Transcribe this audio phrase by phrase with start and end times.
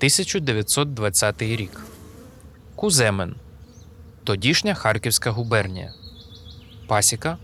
[0.00, 1.80] 1920 рік.
[2.74, 3.34] Куземен.
[4.24, 5.92] Тодішня Харківська губернія.
[6.86, 7.38] Пасіка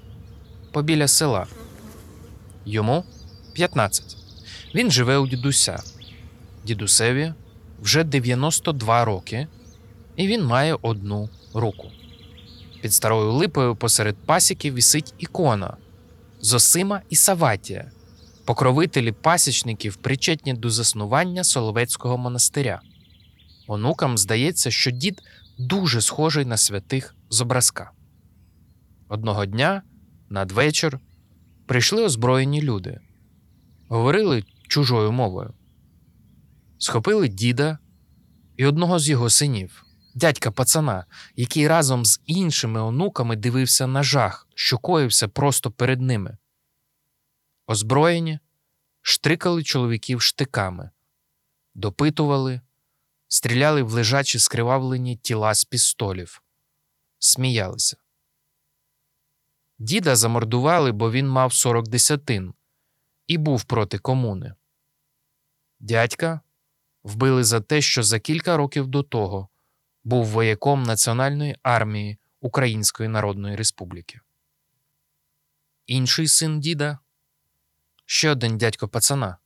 [0.72, 1.46] побіля села.
[2.64, 3.04] Йому
[3.52, 4.16] 15.
[4.74, 5.82] Він живе у дідуся.
[6.64, 7.32] Дідусеві
[7.82, 9.46] вже 92 роки,
[10.16, 11.90] і він має одну руку.
[12.80, 15.76] Під старою липою посеред пасіки вісить ікона
[16.40, 17.90] Зосима і Саватія,
[18.46, 22.80] покровителі пасічників, причетні до заснування Соловецького монастиря.
[23.66, 25.22] Онукам здається, що дід
[25.58, 27.90] дуже схожий на святих з образка.
[29.08, 29.82] Одного дня,
[30.28, 31.00] надвечір,
[31.66, 33.00] прийшли озброєні люди,
[33.88, 35.54] говорили чужою мовою.
[36.78, 37.78] Схопили діда
[38.56, 41.04] і одного з його синів, дядька пацана,
[41.36, 46.36] який разом з іншими онуками дивився на жах, що коївся просто перед ними.
[47.66, 48.38] Озброєні,
[49.02, 50.90] штрикали чоловіків штиками,
[51.74, 52.60] допитували,
[53.28, 56.42] стріляли в лежачі скривавлені тіла з пістолів,
[57.18, 57.96] сміялися.
[59.78, 62.54] Діда замордували, бо він мав 40 десятин
[63.26, 64.54] і був проти комуни.
[65.80, 66.40] Дядька
[67.02, 69.48] вбили за те, що за кілька років до того
[70.04, 74.20] був вояком Національної армії Української Народної Республіки.
[75.86, 76.98] Інший син діда
[78.06, 79.38] ще один дядько пацана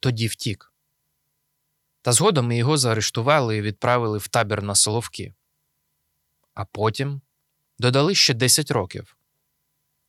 [0.00, 0.72] тоді втік.
[2.02, 5.34] Та згодом його заарештували і відправили в табір на Соловки.
[6.54, 7.20] А потім
[7.78, 9.16] додали ще 10 років,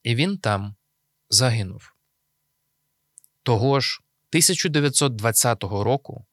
[0.04, 0.76] і він там
[1.30, 1.94] загинув.
[3.44, 6.26] Того ж 1920 року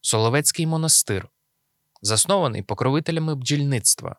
[0.00, 1.28] Соловецький монастир,
[2.02, 4.16] заснований покровителями бджільництва,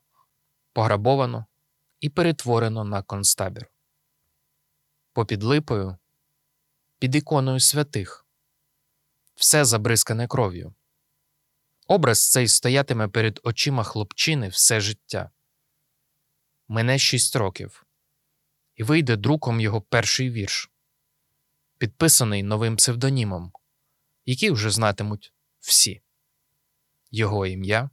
[0.73, 1.45] пограбовано
[1.99, 3.71] і перетворено на концтабір.
[5.13, 5.97] Попід липою,
[7.03, 8.25] під іконою святих,
[9.35, 10.73] все забризкане кров'ю.
[11.87, 15.31] Образ цей стоятиме перед очима хлопчини все життя.
[16.67, 17.85] Мене шість років,
[18.75, 20.71] і вийде друком його перший вірш,
[21.77, 23.51] підписаний новим псевдонімом,
[24.25, 26.01] який вже знатимуть всі.
[27.11, 27.89] Його ім'я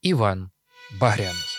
[0.00, 0.50] Іван
[1.00, 1.55] Багряний.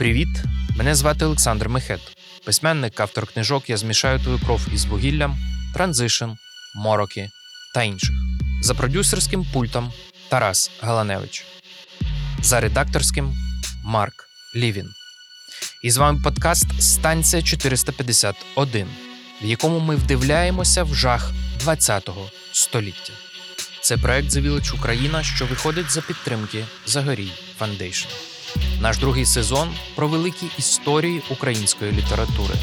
[0.00, 0.28] Привіт!
[0.76, 2.00] Мене звати Олександр Мехет,
[2.44, 5.38] письменник, автор книжок Я змішаю твою кров із вугіллям,
[5.74, 6.24] Транзишн,
[6.74, 7.30] Мороки
[7.74, 8.16] та інших.
[8.62, 9.92] За продюсерським пультом
[10.28, 11.44] Тарас Галаневич.
[12.42, 13.34] За редакторським
[13.84, 14.88] Марк Лівін.
[15.82, 18.86] І з вами подкаст Станція 451,
[19.42, 21.30] в якому ми вдивляємося в жах
[21.64, 23.12] 20-го століття.
[23.80, 28.08] Це проект The Village Україна, що виходить за підтримки Загорій Foundation.
[28.80, 32.54] Наш другий сезон про великі історії української літератури,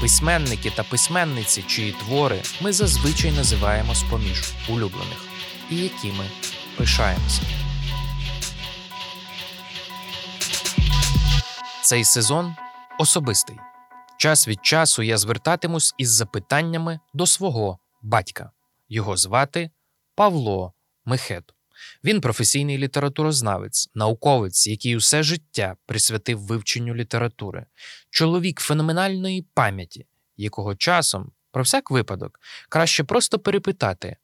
[0.00, 5.24] письменники та письменниці, чиї твори ми зазвичай називаємо з-поміж улюблених,
[5.70, 6.24] і якими
[6.76, 7.42] пишаємося.
[11.82, 12.54] Цей сезон
[12.98, 13.56] особистий.
[14.18, 18.50] Час від часу я звертатимусь із запитаннями до свого батька.
[18.88, 19.70] Його звати
[20.14, 20.72] Павло
[21.04, 21.54] Мехет.
[22.04, 27.66] Він професійний літературознавець, науковець, який усе життя присвятив вивченню літератури,
[28.10, 34.16] чоловік феноменальної пам'яті, якого часом, про всяк випадок, краще просто перепитати: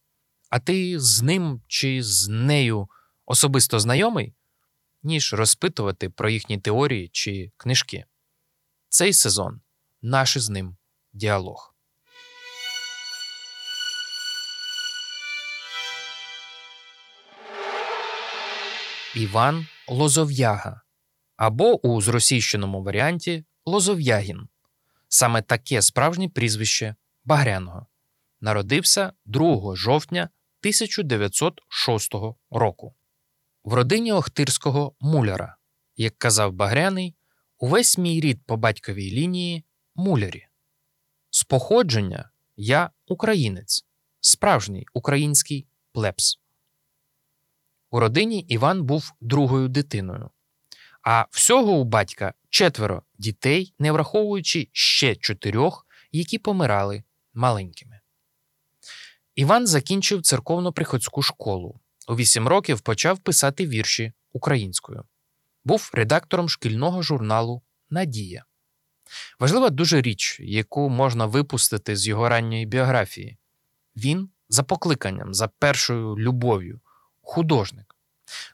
[0.50, 2.88] а ти з ним чи з нею
[3.26, 4.34] особисто знайомий,
[5.02, 8.04] ніж розпитувати про їхні теорії чи книжки.
[8.88, 9.60] Цей сезон
[10.02, 10.76] наш із ним
[11.12, 11.77] діалог.
[19.14, 20.80] Іван Лозов'яга
[21.36, 24.48] або у зросійщеному варіанті Лозов'ягін.
[25.08, 26.94] Саме таке справжнє прізвище
[27.24, 27.86] Багряного.
[28.40, 30.20] Народився 2 жовтня
[30.60, 32.14] 1906
[32.50, 32.94] року.
[33.64, 35.56] В родині Охтирського муляра,
[35.96, 37.16] як казав Багряний,
[37.58, 40.46] увесь мій рід по батьковій лінії мулярі.
[41.30, 43.86] З походження я українець,
[44.20, 46.38] справжній український плебс.
[47.90, 50.30] У родині Іван був другою дитиною,
[51.02, 57.02] а всього у батька четверо дітей, не враховуючи ще чотирьох, які помирали
[57.34, 58.00] маленькими.
[59.34, 61.80] Іван закінчив церковно-приходську школу.
[62.08, 65.04] У вісім років почав писати вірші українською.
[65.64, 68.44] Був редактором шкільного журналу Надія.
[69.38, 73.38] Важлива дуже річ, яку можна випустити з його ранньої біографії.
[73.96, 76.80] Він за покликанням, за першою любов'ю,
[77.28, 77.96] художник.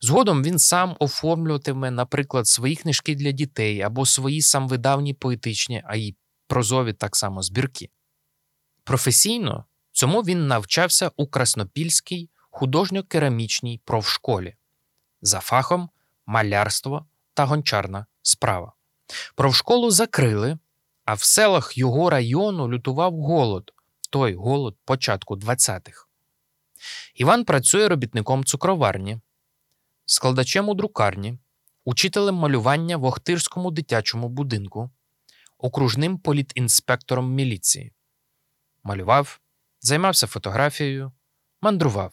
[0.01, 6.17] Згодом він сам оформлюватиме, наприклад, свої книжки для дітей або свої самвидавні поетичні, а й
[6.47, 7.91] прозові так само збірки.
[8.85, 14.55] Професійно цьому він навчався у Краснопільській художньо-керамічній профшколі
[15.23, 15.91] за фахом
[16.27, 18.73] малярство та гончарна справа.
[19.35, 20.59] Профшколу закрили,
[21.05, 23.73] а в селах його району лютував голод,
[24.11, 26.04] той голод початку 20-х.
[27.15, 29.21] Іван працює робітником цукроварні,
[30.07, 31.39] складачем у друкарні,
[31.85, 34.91] учителем малювання в Охтирському дитячому будинку,
[35.59, 37.93] окружним політінспектором міліції.
[38.83, 39.41] Малював,
[39.81, 41.13] займався фотографією,
[41.61, 42.13] мандрував.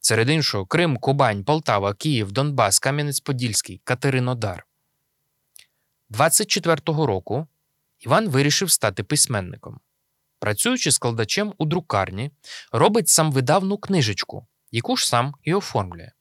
[0.00, 4.66] Серед іншого Крим, Кубань, Полтава, Київ, Донбас, Кам'янець-Подільський, Катеринодар.
[6.10, 7.46] 24-го року
[7.98, 9.80] Іван вирішив стати письменником.
[10.40, 12.30] Працюючи складачем у друкарні,
[12.72, 16.12] робить сам видавну книжечку, яку ж сам і оформлює.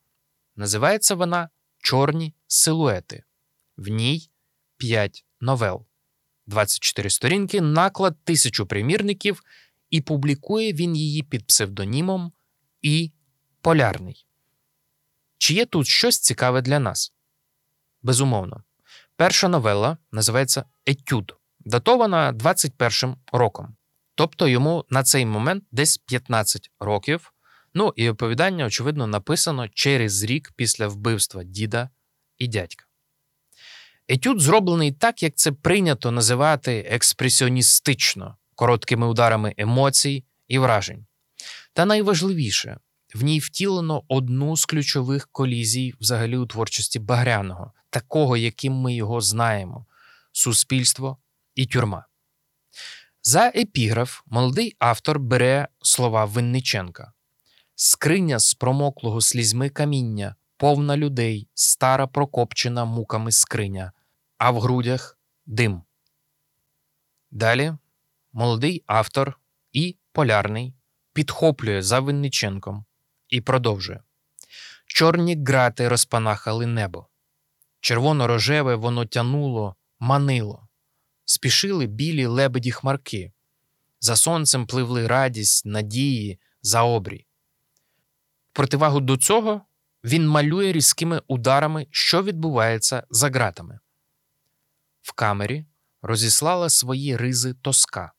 [0.56, 3.24] Називається вона Чорні силуети.
[3.78, 4.30] В ній
[4.78, 5.86] 5 новел,
[6.46, 9.44] 24 сторінки, наклад тисячу примірників,
[9.90, 12.32] і публікує він її під псевдонімом
[12.82, 13.12] І.
[13.62, 14.26] Полярний.
[15.38, 17.14] Чи є тут щось цікаве для нас?
[18.02, 18.64] Безумовно.
[19.16, 23.76] Перша новела називається Етюд, датована 21 роком.
[24.20, 27.34] Тобто йому на цей момент десь 15 років.
[27.74, 31.90] Ну і оповідання, очевидно, написано через рік після вбивства діда
[32.38, 32.86] і дядька.
[34.08, 41.06] Етюд зроблений так, як це прийнято називати експресіоністично, короткими ударами емоцій і вражень.
[41.74, 42.80] Та найважливіше,
[43.16, 49.22] в ній втілено одну з ключових колізій взагалі у творчості Багряного, такого, яким ми його
[49.22, 49.86] знаємо:
[50.32, 51.18] суспільство
[51.56, 52.09] і тюрма.
[53.30, 57.14] За епіграф молодий автор бере слова Винниченка:
[57.76, 63.92] скриня з промоклого слізьми каміння, повна людей, стара прокопчена муками скриня,
[64.38, 65.82] а в грудях дим.
[67.32, 67.74] Далі
[68.34, 69.40] молодий автор
[69.72, 70.76] і полярний
[71.14, 72.86] підхоплює за Винниченком
[73.28, 74.04] і продовжує.
[74.88, 77.08] Чорні грати розпанахали небо.
[77.82, 80.69] Червоно-рожеве воно тянуло, манило.
[81.30, 83.32] Спішили білі лебеді хмарки.
[84.00, 87.28] За сонцем пливли радість, надії, за обрій.
[88.54, 89.62] Противагу до цього
[90.04, 93.80] він малює різкими ударами, що відбувається за ґратами.
[95.02, 95.66] В камері
[96.02, 98.14] розіслала свої ризи тоска.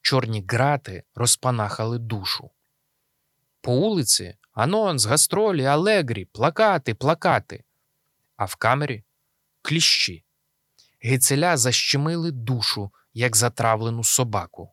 [0.00, 2.50] Чорні грати розпанахали душу.
[3.60, 7.64] По вулиці анонс, гастролі, алегрі, плакати, плакати.
[8.36, 9.04] А в камері
[9.62, 10.24] кліщі.
[11.04, 14.72] Гицеля защемили душу, як затравлену собаку.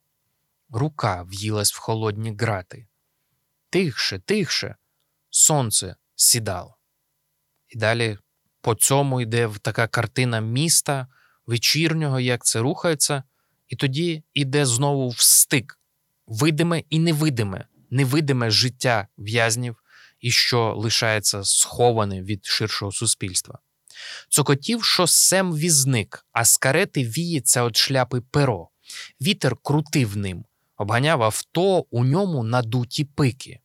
[0.69, 2.87] Рука в'їлась в холодні грати.
[3.69, 4.75] Тихше, тихше,
[5.29, 6.77] сонце сідало.
[7.69, 8.17] І далі
[8.61, 11.07] по цьому йде така картина міста,
[11.45, 13.23] вечірнього, як це рухається,
[13.67, 15.79] і тоді йде знову в стик,
[16.27, 19.75] видиме і невидиме невидиме життя в'язнів
[20.19, 23.59] і що лишається сховане від ширшого суспільства.
[24.29, 28.69] Цокотів шосем візник, а з карети віється від шляпи перо.
[29.21, 30.45] Вітер крутив ним,
[30.77, 33.59] обганяв авто у ньому надуті пики.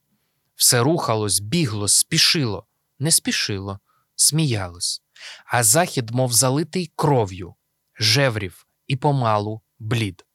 [0.54, 2.66] Все рухалось, бігло, спішило,
[2.98, 3.80] не спішило,
[4.16, 5.02] сміялось,
[5.46, 7.54] а захід, мов залитий кров'ю,
[7.98, 10.26] жеврів і помалу блід.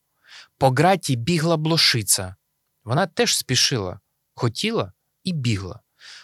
[0.57, 2.35] По граті бігла блошиця,
[2.83, 3.99] вона теж спішила,
[4.33, 5.79] хотіла і бігла,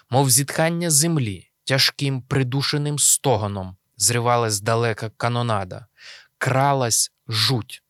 [0.10, 5.88] мов зітхання землі, тяжким придушеним стогоном зривалась далека канонада,
[6.38, 7.84] кралась жуть.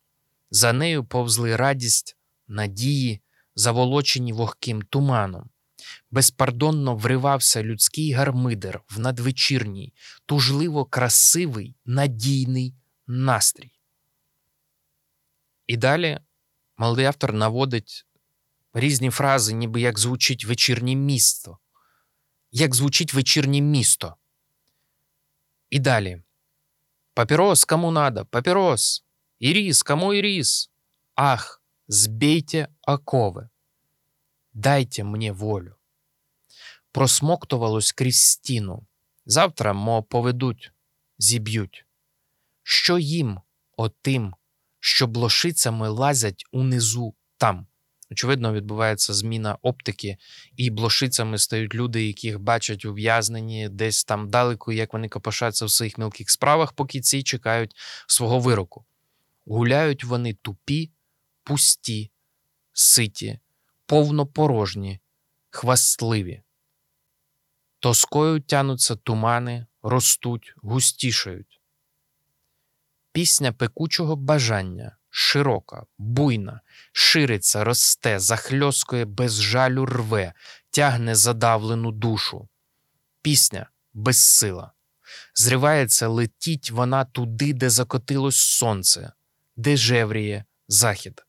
[0.50, 2.18] За нею повзли радість,
[2.48, 3.22] надії,
[3.56, 5.50] заволочені вогким туманом.
[6.12, 9.94] Безпардонно вривався людський гармидер в надвечірній,
[10.26, 12.76] тужливо красивий, надійний
[13.08, 13.72] настрій.
[15.68, 16.20] І далі
[16.78, 18.06] молодий автор наводить
[18.74, 21.58] різні фрази, ніби як звучить вечірнє місто.
[22.52, 24.16] Як звучить вечірнє місто.
[25.70, 26.22] І далі.
[27.14, 29.04] Папірос кому надо, папірос.
[29.40, 30.70] Іріс, кому іріс.
[31.16, 33.50] Ах, збейте окови.
[34.54, 35.76] Дайте мені волю.
[36.92, 38.88] Просмоктувалось крізь стіну.
[39.26, 40.72] Завтра, мо поведуть,
[41.18, 41.86] зіб'ють.
[42.64, 43.40] Що їм,
[43.78, 44.36] отим,
[44.80, 47.68] що блошицями лазять унизу там?
[48.12, 50.18] Очевидно, відбувається зміна оптики,
[50.56, 55.98] і блошицями стають люди, яких бачать ув'язнені десь там далеко, як вони копошаться в своїх
[55.98, 57.76] мілких справах, поки ці чекають
[58.08, 58.86] свого вироку.
[59.46, 60.92] Гуляють вони тупі,
[61.44, 62.12] пусті,
[62.74, 63.40] ситі,
[63.86, 65.00] повнопорожні,
[65.50, 66.42] хвастливі.
[67.80, 71.62] Тоскою тянуться тумани, ростуть, густішають.
[73.12, 80.34] Пісня пекучого бажання, широка, буйна, шириться, росте, захльоскує без жалю рве,
[80.70, 82.48] тягне задавлену душу.
[83.22, 84.72] Пісня безсила.
[85.36, 89.12] Зривається, летіть вона туди, де закотилось сонце,
[89.56, 91.26] де жевріє захід.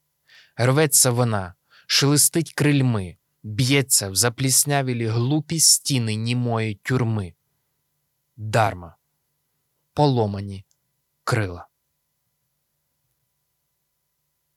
[0.56, 1.54] Рветься вона,
[1.86, 7.34] шелестить крильми, б'ється в запліснявілі глупі стіни німої тюрми.
[8.36, 8.96] Дарма.
[9.94, 10.64] Поломані
[11.24, 11.68] крила.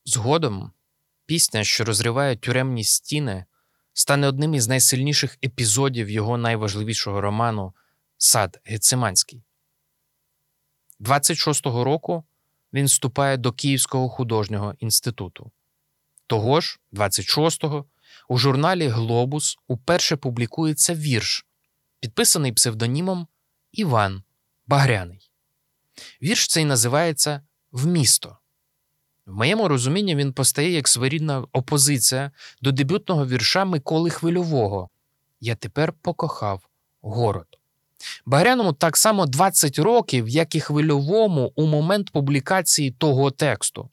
[0.05, 0.71] Згодом
[1.25, 3.45] пісня, що розриває тюремні стіни,
[3.93, 7.73] стане одним із найсильніших епізодів його найважливішого роману
[8.17, 9.43] Сад Гециманський.
[10.99, 12.23] 26-го року
[12.73, 15.51] він вступає до Київського художнього інституту.
[16.27, 17.85] Того ж, 26-го,
[18.29, 21.45] у журналі Глобус уперше публікується вірш,
[21.99, 23.27] підписаний псевдонімом
[23.71, 24.23] Іван
[24.67, 25.31] Багряний.
[26.21, 27.41] Вірш цей називається
[27.71, 28.37] Вмісто.
[29.31, 34.89] В моєму розумінні він постає як своєрідна опозиція до дебютного вірша Миколи Хвильового
[35.41, 36.69] Я тепер покохав
[37.01, 37.45] город.
[38.25, 43.89] Багряному так само 20 років, як і хвильовому у момент публікації того тексту.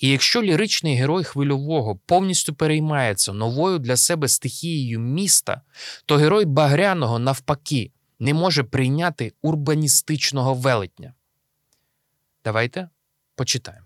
[0.00, 5.60] І якщо ліричний герой хвильового повністю переймається новою для себе стихією міста,
[6.04, 11.14] то герой Багряного, навпаки, не може прийняти урбаністичного велетня.
[12.44, 12.88] Давайте
[13.34, 13.85] почитаємо.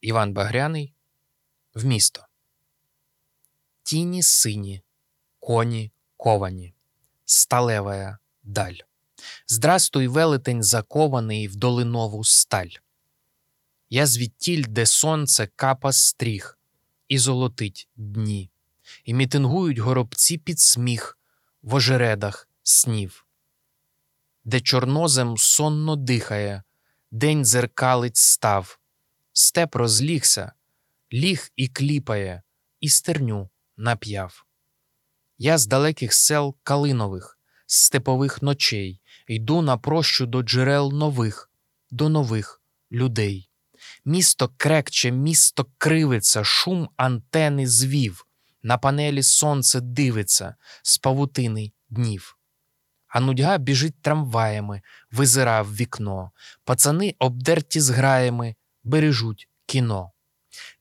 [0.00, 0.94] Іван Багряний
[1.74, 2.26] в місто.
[3.82, 4.82] Тіні сині,
[5.38, 6.74] коні ковані,
[7.24, 8.76] сталевая даль.
[9.46, 12.70] Здрастуй, велетень закований в долинову сталь.
[13.90, 16.58] Я звідтіль, де сонце капа стріх,
[17.08, 18.50] і золотить дні,
[19.04, 21.18] і мітингують горобці під сміх
[21.62, 23.26] в ожередах снів,
[24.44, 26.62] де чорнозем сонно дихає,
[27.10, 28.79] день зеркалить став,
[29.40, 30.52] степ розлігся,
[31.12, 32.42] ліг і кліпає,
[32.80, 34.44] і стерню нап'яв.
[35.38, 41.50] Я з далеких сел калинових, з степових ночей йду на прощу до джерел нових,
[41.90, 43.50] до нових людей.
[44.04, 48.26] Місто крекче, місто кривиться, шум антени звів,
[48.62, 52.36] на панелі сонце дивиться з павутини днів.
[53.08, 56.30] А нудьга біжить трамваями, визира в вікно,
[56.64, 60.12] пацани обдерті зграями, бережуть кіно.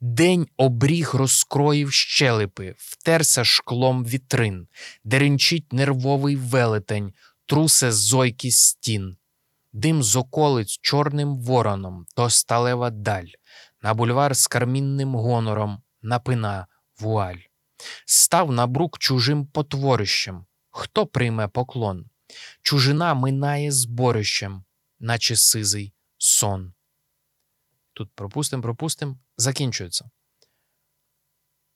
[0.01, 4.67] День обріг розкроїв щелепи, втерся шклом вітрин,
[5.03, 7.13] деренчить нервовий велетень,
[7.45, 9.17] трусе зойки стін.
[9.73, 13.29] Дим з околиць чорним вороном, то сталева даль,
[13.81, 16.67] на бульвар з кармінним гонором, напина
[16.99, 17.39] вуаль.
[18.05, 20.45] Став на брук чужим потворищем.
[20.71, 22.05] Хто прийме поклон?
[22.61, 24.63] Чужина минає зборищем,
[24.99, 26.73] наче сизий сон.
[27.99, 30.09] Тут пропустим, пропустим, закінчується.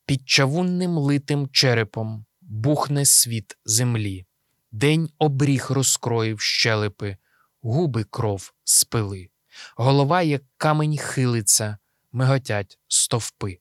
[0.06, 4.26] Під чавунним литим черепом бухне світ землі.
[4.72, 7.18] День обріг розкроїв щелепи,
[7.62, 9.30] губи кров спили.
[9.76, 11.78] Голова, як камень хилиться,
[12.12, 13.60] миготять стовпи.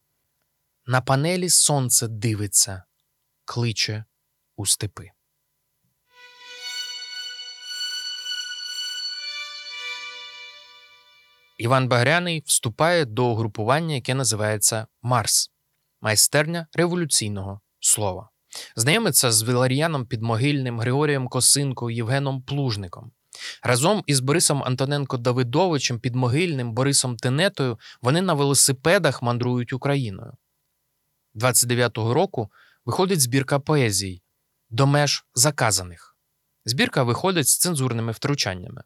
[0.87, 2.83] На панелі сонце дивиться,
[3.45, 4.04] кличе
[4.57, 5.11] у степи.
[11.62, 15.50] Іван Багряний вступає до угрупування, яке називається Марс
[16.00, 18.31] майстерня революційного слова.
[18.76, 23.12] Знайомиться з Віларіаном Підмогильним, Григорієм Косинко, Євгеном Плужником.
[23.62, 30.33] Разом із Борисом Антоненко Давидовичем, Підмогильним, Борисом Тенетою вони на велосипедах мандрують Україною.
[31.35, 32.50] 29-го року
[32.85, 34.23] виходить збірка поезій
[34.71, 36.16] до меж заказаних.
[36.64, 38.83] Збірка виходить з цензурними втручаннями.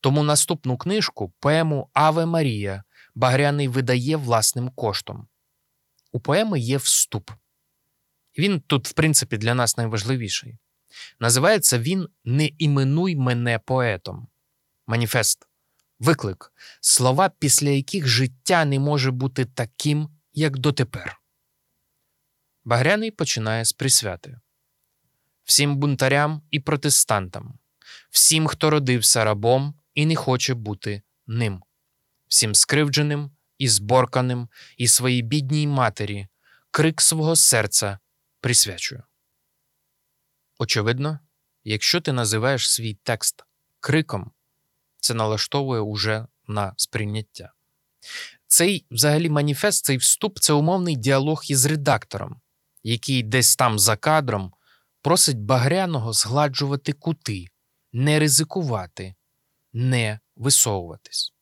[0.00, 5.28] Тому наступну книжку, поему Аве Марія, Багряний видає власним коштом.
[6.12, 7.30] У поеми є вступ.
[8.38, 10.58] Він тут, в принципі, для нас найважливіший.
[11.20, 14.28] Називається він Не іменуй мене поетом.
[14.86, 15.46] Маніфест.
[15.98, 16.52] Виклик.
[16.80, 21.20] Слова, після яких життя не може бути таким, як дотепер.
[22.64, 24.40] Багряний починає з присвяти.
[25.44, 27.58] Всім бунтарям і протестантам,
[28.16, 31.62] всім, хто родився рабом і не хоче бути ним,
[32.28, 36.28] всім скривдженим і зборканим, і своїй бідній матері,
[36.70, 37.98] крик свого серця
[38.40, 39.02] присвячую.
[40.58, 41.18] Очевидно,
[41.64, 43.44] якщо ти називаєш свій текст
[43.80, 44.30] криком,
[44.96, 47.52] це налаштовує уже на сприйняття.
[48.46, 52.40] Цей взагалі маніфест, цей вступ це умовний діалог із редактором,
[52.82, 54.52] який десь там за кадром
[55.02, 57.46] просить Багряного згладжувати кути,
[57.96, 59.14] не ризикувати,
[59.72, 61.32] не висовуватись.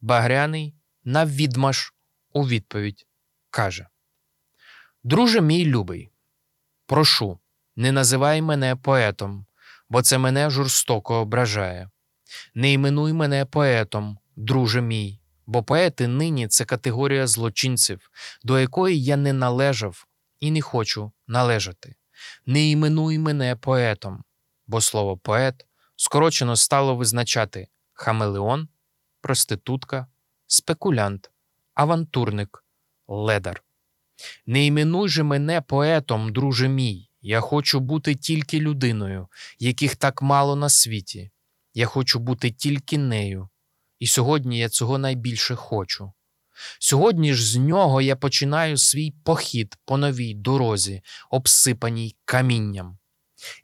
[0.00, 0.74] Багряний
[1.04, 1.94] наввідмаш
[2.32, 3.06] у відповідь
[3.50, 3.86] каже:
[5.02, 6.10] Друже мій любий,
[6.86, 7.38] прошу,
[7.76, 9.46] не називай мене поетом,
[9.88, 11.90] бо це мене жорстоко ображає.
[12.54, 18.10] Не іменуй мене поетом, друже мій, бо поети нині це категорія злочинців,
[18.44, 20.06] до якої я не належав
[20.40, 21.94] і не хочу належати.
[22.46, 24.24] Не іменуй мене поетом,
[24.66, 25.66] бо слово поет
[25.96, 28.68] скорочено стало визначати хамелеон,
[29.20, 30.06] проститутка,
[30.46, 31.30] спекулянт,
[31.74, 32.64] авантурник,
[33.08, 33.64] ледар.
[34.46, 37.10] Не іменуй же мене поетом, друже мій.
[37.20, 39.28] Я хочу бути тільки людиною,
[39.58, 41.30] яких так мало на світі.
[41.74, 43.48] Я хочу бути тільки нею.
[43.98, 46.12] І сьогодні я цього найбільше хочу.
[46.78, 52.98] Сьогодні ж з нього я починаю свій похід по новій дорозі, обсипаній камінням.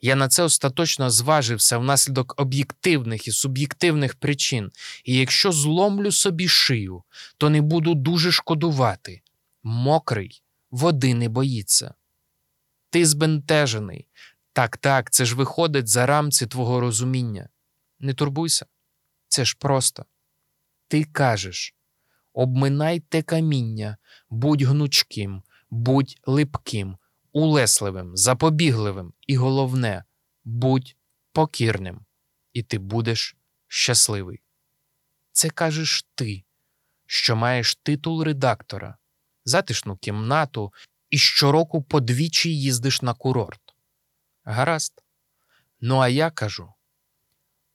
[0.00, 4.70] Я на це остаточно зважився внаслідок об'єктивних і суб'єктивних причин,
[5.04, 7.02] і якщо зломлю собі шию,
[7.36, 9.20] то не буду дуже шкодувати.
[9.62, 11.94] Мокрий води не боїться.
[12.90, 14.06] Ти збентежений.
[14.52, 17.48] Так, так, це ж виходить за рамці твого розуміння.
[18.00, 18.66] Не турбуйся,
[19.28, 20.04] це ж просто.
[20.88, 21.74] Ти кажеш
[22.32, 23.96] обминай те каміння,
[24.30, 26.96] будь гнучким, будь липким,
[27.32, 30.04] улесливим, запобігливим і головне,
[30.44, 30.96] будь
[31.32, 32.00] покірним,
[32.52, 33.36] і ти будеш
[33.68, 34.42] щасливий.
[35.32, 36.44] Це кажеш ти,
[37.06, 38.96] що маєш титул редактора,
[39.44, 40.72] затишну кімнату
[41.10, 43.60] і щороку подвічі їздиш на курорт.
[44.44, 45.02] Гаразд.
[45.80, 46.72] Ну, а я кажу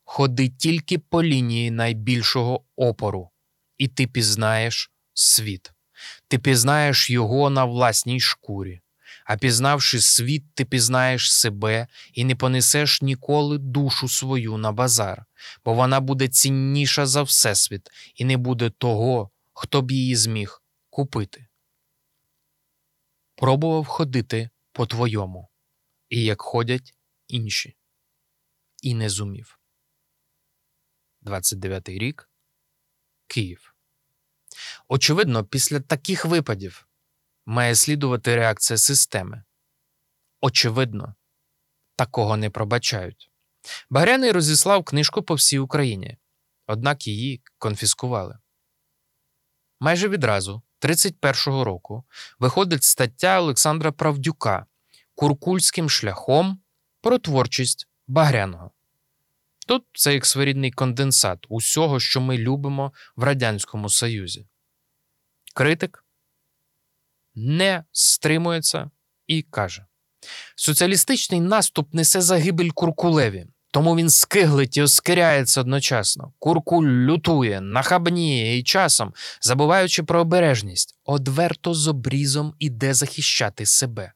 [0.05, 3.31] ходи тільки по лінії найбільшого опору,
[3.77, 5.71] і ти пізнаєш світ.
[6.27, 8.81] Ти пізнаєш його на власній шкурі.
[9.25, 15.25] А пізнавши світ, ти пізнаєш себе і не понесеш ніколи душу свою на базар,
[15.65, 21.47] бо вона буде цінніша за всесвіт, і не буде того, хто б її зміг купити.
[23.35, 25.49] Пробував ходити по твоєму,
[26.09, 26.95] і як ходять
[27.27, 27.75] інші,
[28.81, 29.59] і не зумів.
[31.21, 32.29] 29 рік
[33.27, 33.75] Київ.
[34.87, 36.87] Очевидно, після таких випадів
[37.45, 39.43] має слідувати реакція системи.
[40.41, 41.15] Очевидно,
[41.95, 43.31] такого не пробачають.
[43.89, 46.17] Багряний розіслав книжку по всій Україні,
[46.67, 48.37] однак її конфіскували.
[49.79, 52.03] Майже відразу, 31-го року,
[52.39, 54.65] виходить стаття Олександра Правдюка
[55.15, 56.59] Куркульським шляхом
[57.01, 58.71] про творчість Багряного.
[59.67, 64.47] Тут це як своєрідний конденсат усього, що ми любимо в Радянському Союзі.
[65.55, 66.04] Критик
[67.35, 68.89] не стримується
[69.27, 69.85] і каже:
[70.55, 76.33] соціалістичний наступ несе загибель Куркулеві, тому він скиглить і оскиряється одночасно.
[76.39, 84.11] Куркуль лютує, нахабніє і часом, забуваючи про обережність, одверто з обрізом іде захищати себе.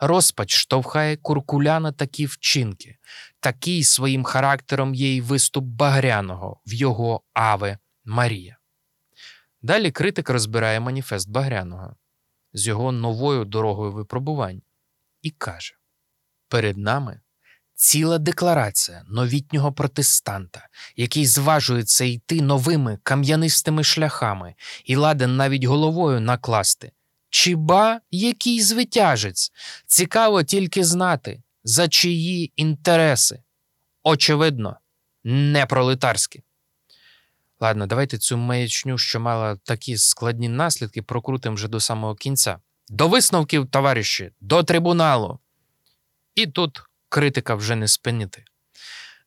[0.00, 2.96] Розпач штовхає куркуля на такі вчинки.
[3.40, 8.56] Такий своїм характером є й виступ Багряного в його Аве Марія.
[9.62, 11.96] Далі критик розбирає маніфест Багряного
[12.56, 14.62] з його новою дорогою випробувань
[15.22, 15.74] і каже:
[16.48, 17.20] перед нами
[17.74, 26.92] ціла декларація новітнього протестанта, який зважується йти новими кам'янистими шляхами і ладен навіть головою накласти.
[27.30, 29.52] Чи ба який звитяжець?
[29.86, 33.42] Цікаво тільки знати, за чиї інтереси.
[34.02, 34.76] Очевидно,
[35.24, 36.42] не пролетарські.
[37.60, 42.58] Ладно, давайте цю маячню, що мала такі складні наслідки, прокрутимо вже до самого кінця.
[42.88, 45.38] До висновків, товариші, до трибуналу.
[46.34, 48.44] І тут критика вже не спинити.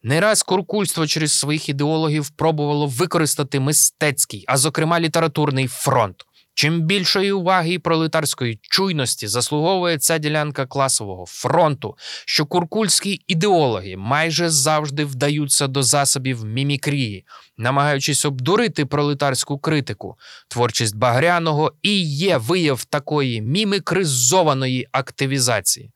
[0.04, 6.26] Не раз куркульство через своїх ідеологів пробувало використати мистецький, а зокрема літературний фронт.
[6.60, 11.96] Чим більшої уваги і пролетарської чуйності заслуговує ця ділянка класового фронту,
[12.26, 17.26] що куркульські ідеологи майже завжди вдаються до засобів мімікрії,
[17.58, 20.18] намагаючись обдурити пролетарську критику,
[20.48, 25.92] творчість Багряного і є вияв такої мімікризованої активізації.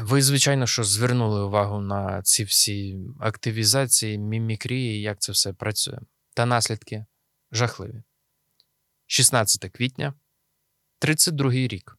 [0.00, 5.98] Ви, звичайно, що звернули увагу на ці всі активізації, мімікрії, як це все працює,
[6.34, 7.04] та наслідки
[7.52, 8.02] жахливі.
[9.10, 10.14] 16 квітня,
[10.98, 11.98] 32 рік.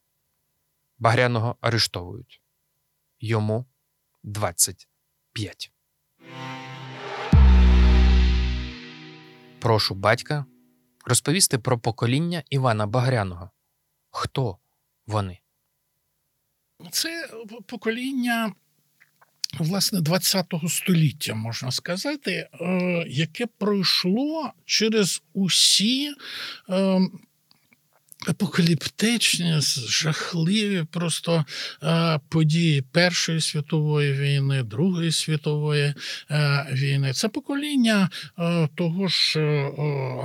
[0.98, 2.42] Багряного арештовують.
[3.20, 3.66] Йому
[4.24, 5.72] 25.
[9.60, 10.46] Прошу батька
[11.06, 13.52] розповісти про покоління Івана Багряного.
[14.10, 14.58] Хто
[15.08, 15.40] вони?
[16.92, 17.30] Це
[17.68, 18.56] покоління.
[19.58, 22.50] Власне, 20-го століття можна сказати, е,
[23.08, 26.14] яке пройшло через усі
[26.70, 27.00] е,
[28.28, 29.56] апокаліптичні,
[29.88, 31.46] жахливі просто
[31.84, 35.94] е, події Першої світової війни, Другої світової
[36.32, 37.14] е, війни.
[37.14, 39.40] Це покоління е, того ж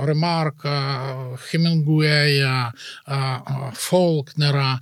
[0.01, 2.73] Ремарка, Хемінгуея,
[3.73, 4.79] Фолкнера.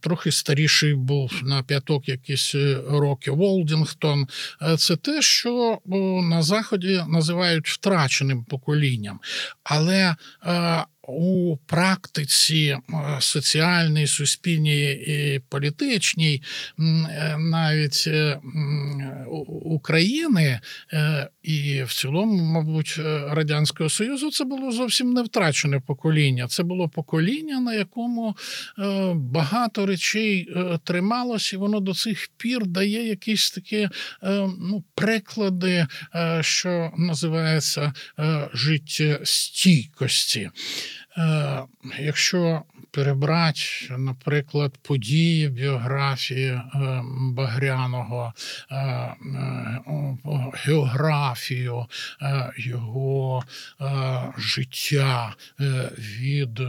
[0.00, 2.54] Трохи старіший був на п'яток якісь
[2.88, 4.26] роки Волдінгтон.
[4.78, 5.78] Це те, що
[6.22, 9.20] на Заході називають втраченим поколінням.
[9.64, 10.14] Але
[11.08, 12.80] у практиці е,
[13.20, 16.42] соціальній, суспільній і політичній,
[16.78, 18.40] е, навіть е,
[19.64, 20.60] України
[21.42, 26.46] і в цілому, мабуть, Радянського Союзу, це було зовсім не втрачене покоління.
[26.48, 28.36] Це було покоління, на якому
[29.14, 30.48] багато речей
[30.84, 33.88] трималось, і воно до цих пір дає якісь такі
[34.58, 35.86] ну, приклади,
[36.40, 37.92] що називається
[38.52, 40.50] життєстійкості.
[41.18, 41.62] Е,
[41.98, 43.62] Якщо перебрати,
[43.98, 46.62] наприклад, події біографії е,
[47.20, 48.32] Багряного,
[48.70, 49.16] е, е,
[50.54, 51.86] географію
[52.56, 53.42] його
[54.38, 55.34] життя
[55.98, 56.60] від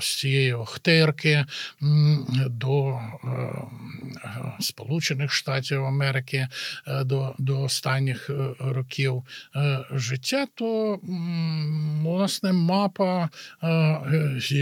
[0.00, 1.44] цієї Охтерки
[2.46, 3.00] до
[4.60, 6.48] Сполучених Штатів Америки
[7.04, 9.22] до, до останніх років
[9.90, 10.98] життя, то
[12.02, 13.28] власне мапа
[14.36, 14.52] з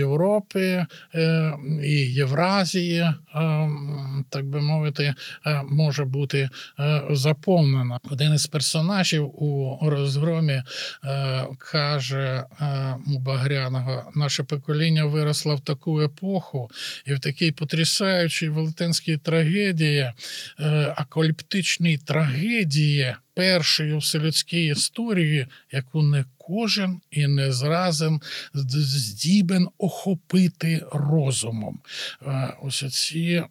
[0.55, 3.15] Європи е, і Євразії, е,
[4.31, 5.15] так би мовити,
[5.47, 6.49] е, може бути
[7.11, 8.01] заповнена.
[8.11, 10.63] Один із персонажів у розгромі
[11.59, 12.45] каже
[13.07, 16.71] у Багряного: наше покоління виросло в таку епоху
[17.07, 20.13] і в такій потрясаючій велетенській трагедії,
[20.97, 23.15] акаліптичній трагедії.
[23.37, 28.21] Першої у вселюдській історії, яку не кожен і не зразом
[28.55, 31.79] здібен охопити розумом.
[32.27, 33.49] Е, Ось ці е,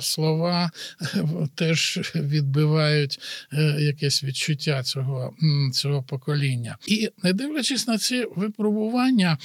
[0.00, 0.70] слова
[1.54, 3.20] теж відбивають
[3.52, 5.34] е, якесь відчуття цього,
[5.72, 6.76] цього покоління.
[6.86, 9.38] І не дивлячись на ці випробування,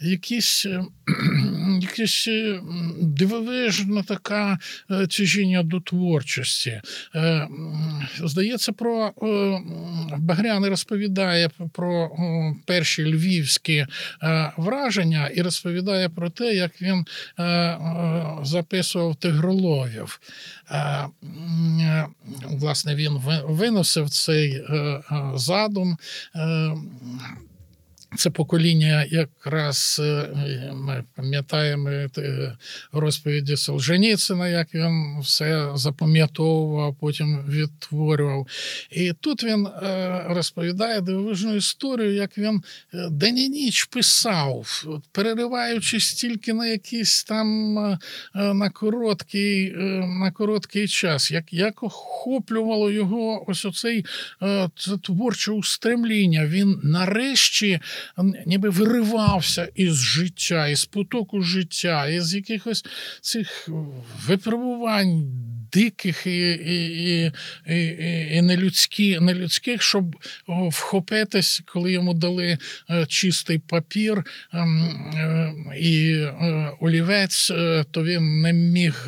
[0.00, 0.84] якісь, е,
[1.80, 2.60] якісь е,
[3.00, 4.58] дивовижна така
[4.90, 6.80] е, тяжіння до творчості.
[8.24, 9.12] Здається, про
[10.18, 12.10] Багряний розповідає про
[12.66, 13.86] перші львівські
[14.56, 17.04] враження і розповідає про те, як він
[18.42, 20.20] записував тигроловів.
[22.44, 24.62] Власне, він виносив цей
[25.34, 25.96] задум.
[28.12, 30.28] Е, це покоління якраз е,
[30.74, 32.56] ми пам'ятаємо е,
[32.92, 38.46] розповіді Солженіцина, як він все запам'ятовував, потім відтворював.
[38.90, 42.62] І тут він е, розповідає дивовижну історію, як він
[42.94, 47.98] е, день і ніч писав, перериваючись тільки на якийсь там е,
[48.34, 54.04] е, на короткий, е, на короткий час, як, як охоплювало його ось оцей
[54.42, 56.46] е, це творче устремління.
[56.46, 57.80] Він нарешті
[58.46, 62.84] ніби виривався із життя, із потоку життя, із якихось
[63.20, 63.68] цих
[64.26, 67.32] випробувань диких і, і,
[67.66, 67.96] і,
[68.36, 70.16] і, нелюдські, нелюдських, щоб
[70.48, 72.58] вхопитись, коли йому дали
[72.90, 74.82] е, чистий папір ем,
[75.14, 77.48] е, і е, олівець,
[77.90, 79.06] то він не міг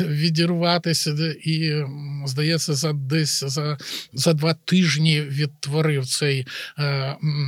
[0.00, 1.84] відірватися і,
[2.26, 3.78] здається, за десь за,
[4.12, 6.46] за два тижні відтворив цей,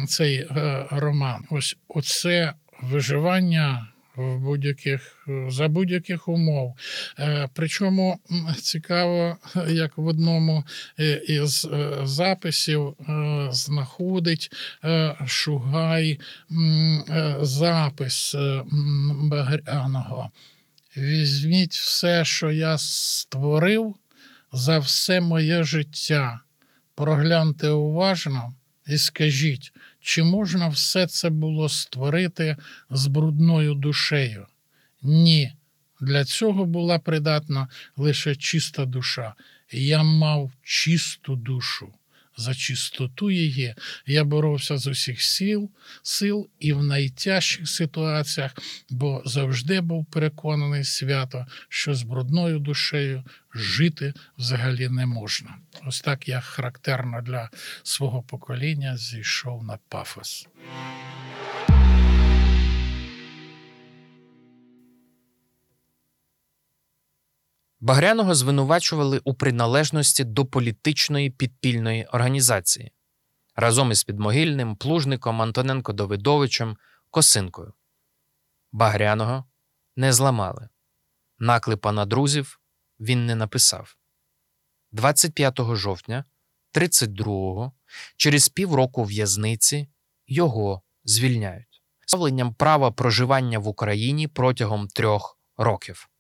[0.09, 0.47] цей
[0.91, 1.45] роман.
[1.51, 2.53] Ось оце
[2.83, 3.92] виживання.
[4.17, 6.77] В будь-яких за будь-яких умов.
[7.19, 8.19] Е, Причому
[8.63, 9.37] цікаво,
[9.69, 10.65] як в одному
[10.99, 12.95] е, із е, записів
[13.51, 14.53] знаходить
[15.27, 16.21] Шугай
[17.41, 18.37] запис
[19.13, 20.31] Багряного.
[20.97, 23.95] Візьміть все, що я створив
[24.53, 26.41] за все моє життя.
[26.95, 28.55] Прогляньте уважно
[28.87, 29.73] і скажіть,
[30.03, 32.57] чи можна все це було створити
[32.91, 34.47] з брудною душею?
[35.03, 35.53] Ні.
[36.01, 39.35] Для цього була придатна лише чиста душа.
[39.71, 41.95] Я мав чисту душу.
[42.37, 43.75] За чистоту її
[44.07, 45.71] я боровся з усіх сил,
[46.03, 48.53] сил і в найтяжчих ситуаціях,
[48.91, 55.55] бо завжди був переконаний свято, що з брудною душею жити взагалі не можна.
[55.87, 57.51] Ось так я характерно для
[57.83, 60.49] свого покоління зійшов на пафос.
[67.83, 72.93] Багряного звинувачували у приналежності до політичної підпільної організації
[73.57, 76.77] разом із Підмогильним, Плужником, Антоненко Давидовичем,
[77.11, 77.73] Косинкою.
[78.73, 79.45] Багряного
[79.97, 80.69] не зламали.
[81.39, 82.61] Наклепа на друзів
[83.01, 83.97] він не написав.
[84.93, 86.25] 25 жовтня
[86.75, 87.73] 32-го,
[88.17, 89.89] через півроку в'язниці,
[90.27, 96.12] його звільняють ставленням права проживання в Україні протягом трьох років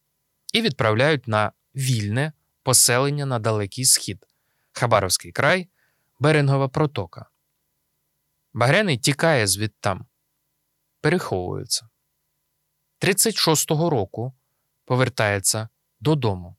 [0.53, 4.27] і відправляють на вільне поселення на Далекий Схід,
[4.73, 5.69] Хабаровський край,
[6.19, 7.27] Берингова протока.
[8.53, 10.07] Багряний тікає звідтам,
[11.01, 11.89] переховується.
[13.01, 14.35] 36-го року
[14.85, 15.69] повертається
[16.01, 16.57] додому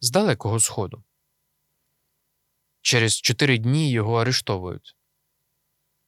[0.00, 1.04] з Далекого Сходу.
[2.80, 4.96] Через чотири дні його арештовують.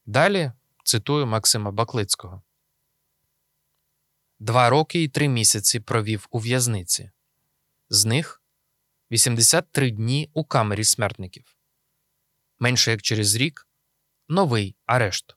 [0.06, 0.52] Далі
[0.84, 2.42] цитую Максима Баклицького.
[4.44, 7.10] Два роки і три місяці провів у в'язниці.
[7.90, 8.42] З них
[9.10, 11.56] 83 дні у камері смертників.
[12.58, 13.68] Менше як через рік
[14.28, 15.36] новий арешт.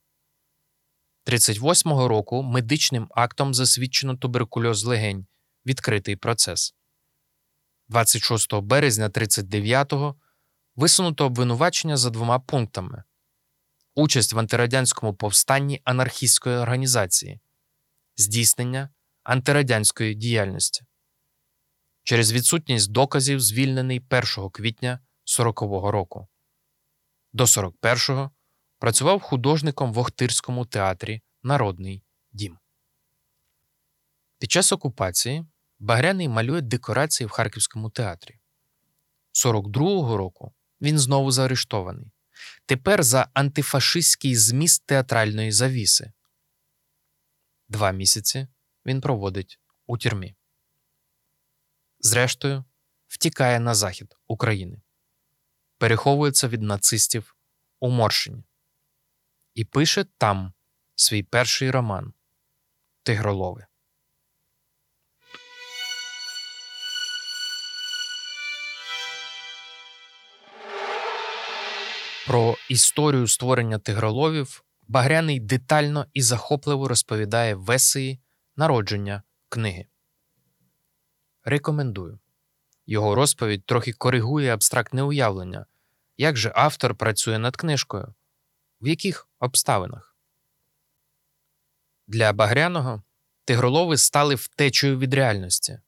[1.25, 5.27] 38-го року медичним актом засвідчено туберкульоз легень.
[5.65, 6.75] Відкритий процес.
[7.87, 10.15] 26 березня 39-го
[10.75, 13.03] висунуто обвинувачення за двома пунктами:
[13.95, 17.39] участь в антирадянському повстанні анархістської організації,
[18.17, 18.89] здійснення
[19.27, 20.85] антирадянської діяльності.
[22.03, 24.01] Через відсутність доказів звільнений
[24.37, 26.27] 1 квітня 40-го року.
[27.33, 28.31] До 41-го
[28.79, 32.57] працював художником в Охтирському театрі Народний дім.
[34.39, 35.45] Під час окупації
[35.79, 38.39] Багряний малює декорації в Харківському театрі.
[39.33, 42.11] 42-го року він знову заарештований.
[42.65, 46.11] Тепер за антифашистський зміст театральної завіси.
[47.69, 48.47] Два місяці
[48.87, 50.35] він проводить у тюрмі.
[51.99, 52.65] Зрештою,
[53.07, 54.81] втікає на захід України,
[55.77, 57.35] переховується від нацистів
[57.79, 58.43] у Моршині
[59.53, 60.53] і пише там
[60.95, 62.13] свій перший роман
[63.03, 63.65] Тигролови.
[72.27, 78.19] Про історію створення тигроловів Багряний детально і захопливо розповідає в есеї
[78.57, 79.85] народження книги.
[81.43, 82.19] Рекомендую.
[82.85, 85.65] Його розповідь трохи коригує абстрактне уявлення,
[86.17, 88.13] як же автор працює над книжкою,
[88.81, 90.17] в яких обставинах.
[92.07, 93.03] Для Багряного
[93.45, 95.79] тигролови стали втечею від реальності.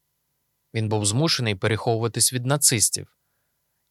[0.73, 3.17] Він був змушений переховуватись від нацистів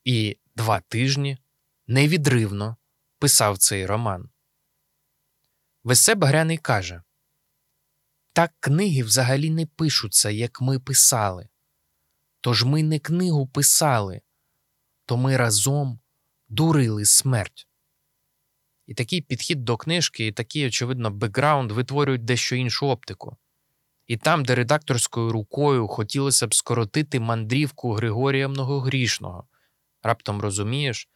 [0.05, 1.39] і два тижні
[1.87, 2.77] невідривно
[3.19, 4.31] писав цей роман.
[5.85, 7.03] Весе Багряний каже
[8.39, 11.49] Так книги взагалі не пишуться, як ми писали.
[12.41, 14.21] Тож ми не книгу писали,
[15.07, 16.01] то ми разом
[16.49, 17.69] дурили смерть.
[18.87, 23.37] І такий підхід до книжки, і такий, очевидно, бекграунд витворюють дещо іншу оптику.
[24.07, 29.47] І там, де редакторською рукою хотілося б скоротити мандрівку Григорія Многогрішного,
[30.03, 31.09] раптом розумієш,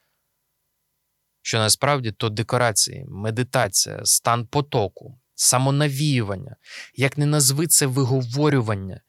[1.41, 6.55] що насправді то декорації, медитація, стан потоку, самонавіювання,
[6.95, 9.01] як не назви це виговорювання,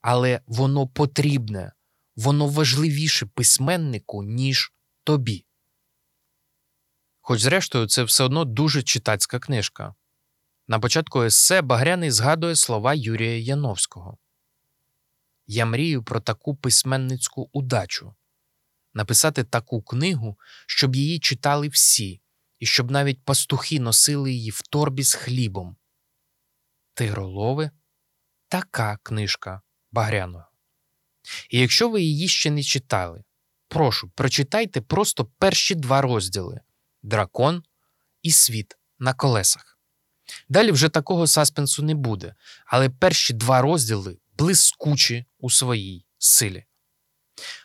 [0.00, 1.72] але воно потрібне,
[2.16, 4.72] воно важливіше письменнику, ніж
[5.04, 5.46] тобі.
[7.20, 9.94] Хоч, зрештою, це все одно дуже читацька книжка.
[10.68, 14.18] На початку есе Багряний згадує слова Юрія Яновського
[15.46, 18.14] Я мрію про таку письменницьку удачу
[18.94, 22.20] написати таку книгу, щоб її читали всі,
[22.62, 25.76] і щоб навіть пастухи носили її в торбі з хлібом.
[26.94, 27.70] Тигролови
[28.48, 30.44] така книжка Багряного.
[31.50, 33.24] І якщо ви її ще не читали,
[33.68, 36.60] прошу, прочитайте просто перші два розділи
[37.02, 37.62] Дракон
[38.22, 39.78] і Світ на колесах.
[40.48, 42.34] Далі вже такого саспенсу не буде,
[42.66, 46.64] але перші два розділи блискучі у своїй силі.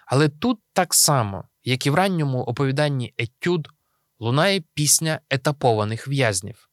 [0.06, 3.68] Але тут так само, як і в ранньому оповіданні Етюд,
[4.20, 6.70] лунає пісня етапованих в'язнів,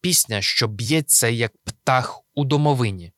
[0.00, 3.12] пісня, що б'ється як птах у домовині,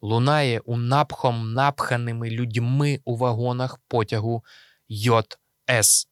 [0.00, 4.44] лунає у напхом напханими людьми у вагонах потягу
[4.88, 6.08] Й.С.,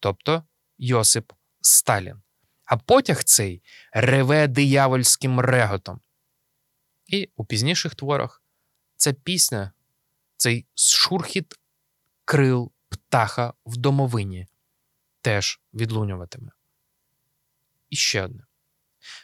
[0.00, 0.44] тобто
[0.78, 2.22] Йосип Сталін.
[2.64, 6.00] А потяг цей реве диявольським реготом.
[7.06, 8.42] І у пізніших творах
[8.96, 9.72] ця пісня,
[10.36, 11.54] цей шурхіт
[12.24, 14.46] крил птаха в домовині
[15.22, 16.52] теж відлунюватиме.
[17.90, 18.44] І ще одне.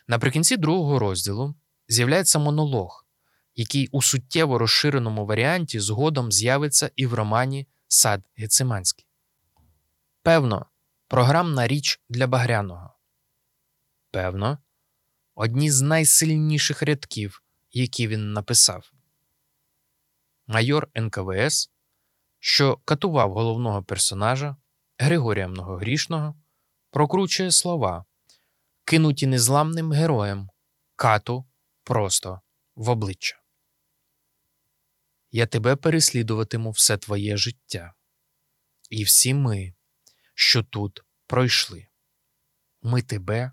[0.06, 1.54] Наприкінці другого розділу
[1.88, 3.06] з'являється монолог,
[3.54, 9.06] який у суттєво розширеному варіанті згодом з'явиться і в романі Сад Гециманський.
[10.22, 10.66] Певно,
[11.08, 12.94] програмна річ для Багряного.
[14.10, 14.58] Певно,
[15.34, 18.92] одні з найсильніших рядків, які він написав.
[20.46, 21.70] Майор НКВС,
[22.38, 24.56] що катував головного персонажа
[24.98, 26.34] Григорія Многогрішного,
[26.90, 28.04] прокручує слова,
[28.84, 30.50] кинуті незламним героєм
[30.96, 31.46] кату
[31.84, 32.40] просто
[32.74, 33.42] в обличчя.
[35.30, 37.94] Я тебе переслідуватиму все твоє життя.
[38.90, 39.74] І всі ми,
[40.34, 41.86] що тут пройшли.
[42.82, 43.52] Ми тебе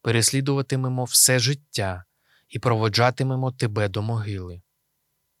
[0.00, 2.04] переслідуватимемо все життя
[2.48, 4.62] і проводжатимемо тебе до могили.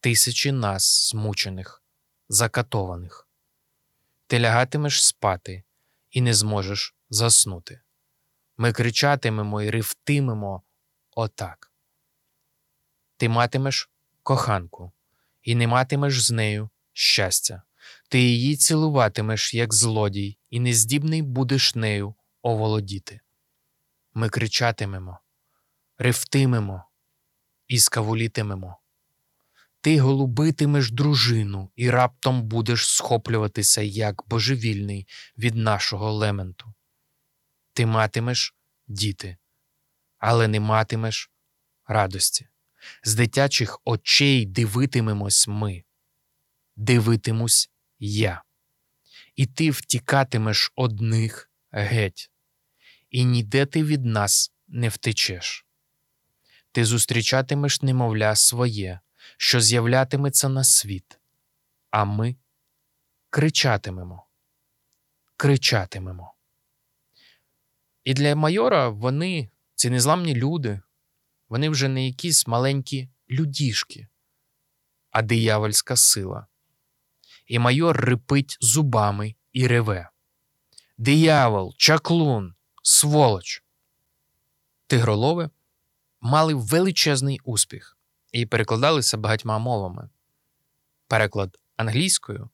[0.00, 1.84] Тисячі нас, змучених,
[2.28, 3.23] закатованих.
[4.26, 5.64] Ти лягатимеш спати
[6.10, 7.80] і не зможеш заснути.
[8.56, 10.62] Ми кричатимемо і ревтимемо
[11.10, 11.72] отак.
[13.16, 13.90] Ти матимеш
[14.22, 14.92] коханку,
[15.42, 17.62] і не матимеш з нею щастя.
[18.08, 23.20] Ти її цілуватимеш, як злодій, і нездібний будеш нею оволодіти.
[24.14, 25.18] Ми кричатимемо,
[25.98, 26.84] ревтимемо
[27.66, 28.76] і скавулітимемо.
[29.84, 36.74] Ти голубитимеш дружину і раптом будеш схоплюватися як божевільний від нашого лементу.
[37.72, 38.54] Ти матимеш
[38.86, 39.36] діти,
[40.18, 41.30] але не матимеш
[41.86, 42.48] радості.
[43.02, 45.84] З дитячих очей дивитимемось ми,
[46.76, 48.42] дивитимусь я.
[49.36, 52.30] І ти втікатимеш одних геть,
[53.10, 55.66] і ніде ти від нас не втечеш.
[56.72, 59.00] Ти зустрічатимеш немовля своє,
[59.36, 61.18] що з'являтиметься на світ,
[61.90, 62.36] а ми
[63.30, 64.26] кричатимемо,
[65.36, 66.34] кричатимемо.
[68.04, 70.80] І для майора вони, ці незламні люди,
[71.48, 74.08] вони вже не якісь маленькі людішки,
[75.10, 76.46] а диявольська сила.
[77.46, 80.10] І майор рипить зубами і реве.
[80.98, 83.64] Диявол, чаклун, сволоч.
[84.86, 85.50] Тигролови
[86.20, 87.93] мали величезний успіх
[88.34, 90.08] і перекладалися багатьма мовами.
[91.08, 92.50] Переклад англійською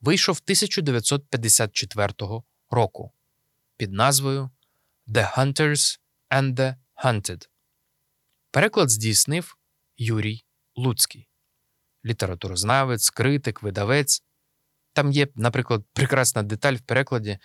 [0.00, 2.12] вийшов 1954
[2.70, 3.12] року
[3.76, 4.50] під назвою
[5.08, 5.98] The Hunters
[6.30, 7.48] and the Hunted.
[8.50, 9.56] Переклад здійснив
[9.96, 10.44] Юрій
[10.76, 11.28] Луцький,
[12.04, 14.22] літературознавець, критик, видавець.
[14.92, 17.38] Там є, наприклад, прекрасна деталь в перекладі.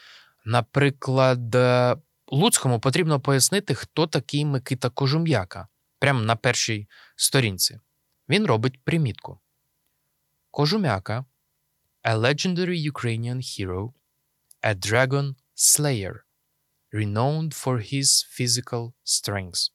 [0.45, 5.67] Наприклад, е, Луцькому потрібно пояснити, хто такий Микита Кожум'яка,
[5.99, 7.79] прямо на першій сторінці.
[8.29, 9.39] Він робить примітку.
[10.51, 11.25] Кожум'яка
[12.03, 13.93] a legendary Ukrainian hero,
[14.61, 16.15] a dragon slayer,
[16.93, 19.71] renowned for his physical strength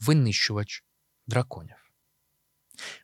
[0.00, 0.84] винищувач
[1.26, 1.76] драконів.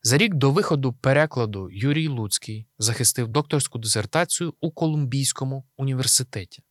[0.02, 6.62] За рік до виходу перекладу Юрій Луцький захистив докторську дисертацію у Колумбійському університеті.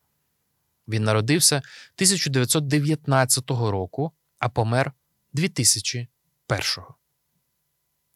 [0.88, 4.12] Він народився 1919 року,
[4.43, 4.93] а помер
[5.34, 6.95] 2001-го.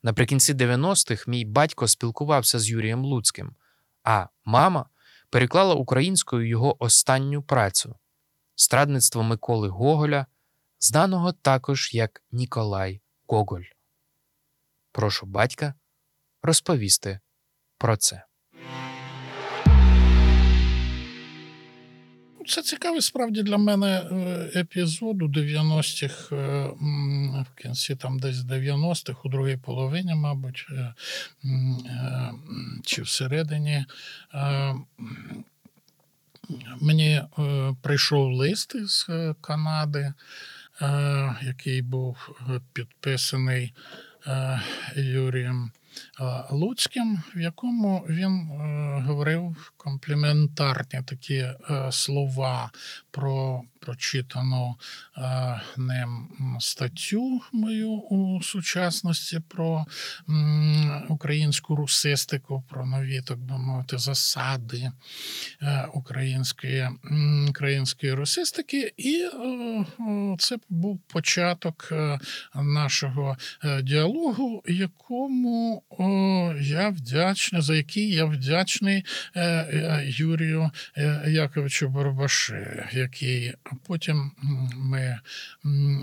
[0.04, 3.56] Наприкінці 90-х мій батько спілкувався з Юрієм Луцьким,
[4.04, 4.90] а мама
[5.30, 7.96] переклала українською його останню працю
[8.56, 10.26] Страдництво Миколи Гоголя
[10.80, 13.66] знаного також як Ніколай Гоголь.
[14.92, 15.74] Прошу батька
[16.42, 17.20] розповісти
[17.78, 18.26] про це.
[22.48, 26.68] Це цікавий справді для мене е, епізод у 90-х, е,
[27.42, 30.94] в кінці там десь 90-х, у другій половині, мабуть, е,
[32.86, 33.86] чи всередині.
[36.82, 37.22] Мені
[37.82, 39.08] прийшов лист із
[39.42, 40.14] Канади,
[41.42, 42.30] який був
[42.74, 43.74] підписаний
[44.96, 45.72] Юрієм
[46.50, 51.56] Луцьким, в якому він е, говорив компліментарні такі е,
[51.92, 52.72] слова
[53.12, 54.76] про прочитану
[55.18, 56.28] е, ним
[56.60, 59.86] статтю мою у сучасності про
[61.10, 64.92] українську русистику, про нові, так би мовити, засади
[65.94, 66.90] української,
[67.50, 68.94] української русистики.
[68.98, 69.30] І
[70.40, 71.94] це був початок
[72.56, 73.38] нашого
[73.84, 82.90] діалогу, якому о, я вдячний, за який я вдячний е, е, Юрію е, Яковичу Барбаши,
[82.92, 83.54] який
[83.88, 84.32] потім
[84.76, 85.20] ми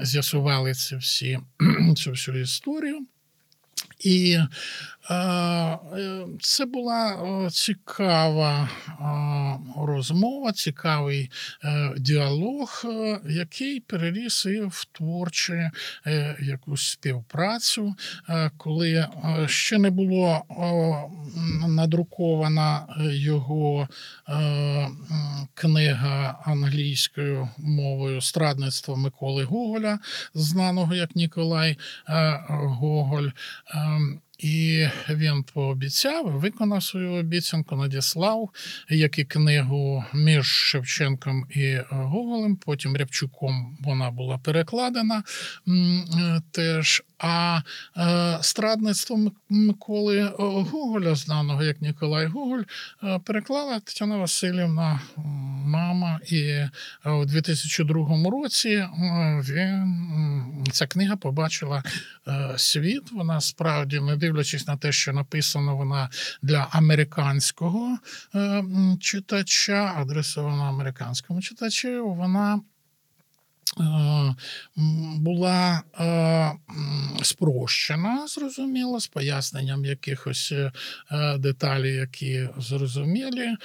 [0.03, 1.39] з'ясували ці всі,
[1.97, 3.07] цю всю історію.
[4.01, 4.39] І
[6.41, 7.09] це була
[7.47, 11.31] е, цікава е, розмова, цікавий
[11.65, 15.53] е, діалог, е, який переріс і в творчу
[16.07, 17.95] е, якусь співпрацю,
[18.29, 19.09] е, коли е,
[19.47, 23.89] ще не було е, надрукована е, його
[24.29, 24.89] е,
[25.55, 29.99] книга англійською мовою Страдництво Миколи Гоголя,
[30.35, 31.77] знаного як Ніколай
[32.09, 33.29] е, Гоголь.
[34.39, 38.51] І він пообіцяв, виконав свою обіцянку, надіслав,
[38.89, 42.57] як і книгу між Шевченком і е, Гоголем.
[42.57, 45.23] Потім Рябчуком вона була перекладена
[45.69, 47.03] е, теж.
[47.19, 47.61] А
[47.97, 52.63] е, страдництво Миколи Гоголя, знаного як Ніколай Гоголь,
[53.25, 55.01] переклала Тетяна Васильівна,
[55.67, 56.21] мама.
[56.27, 56.61] І
[57.05, 58.87] у 2002 році
[59.49, 61.83] він, ця книга побачила
[62.57, 63.13] світ.
[63.13, 66.11] Вона справді, не дивлячись на те, що написано вона
[66.43, 67.99] для американського
[68.35, 68.65] е,
[69.01, 72.61] читача, адресована американському читачу, вона.
[73.81, 74.35] Е,
[75.17, 76.53] Була е,
[77.23, 80.73] спрощена, зрозуміло, з поясненням якихось е,
[81.39, 83.57] деталей, які зрозумілі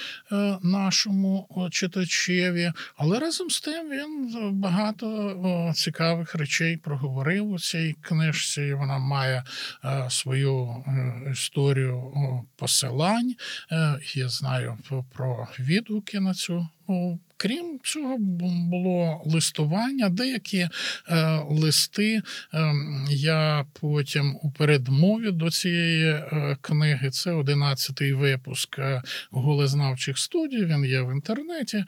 [0.62, 8.74] нашому читачеві, але разом з тим він багато цікавих речей проговорив у цій книжці.
[8.74, 9.44] Вона має
[10.08, 10.84] свою
[11.32, 12.12] історію
[12.56, 13.34] посилань.
[14.14, 14.78] Я знаю
[15.12, 16.68] про відгуки на цю.
[17.42, 20.70] Крім цього, було листування, деякі е,
[21.50, 22.22] листи
[22.54, 22.72] е,
[23.10, 30.84] я потім у передмові до цієї е, книги, це 11-й випуск е, голезнавчих студій, він
[30.84, 31.84] є в інтернеті.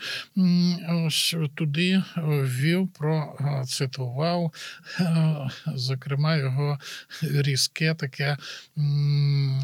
[1.07, 4.53] Ось туди е, ввів, процитував,
[5.00, 5.36] е,
[5.66, 6.78] зокрема, його
[7.22, 8.36] різке таке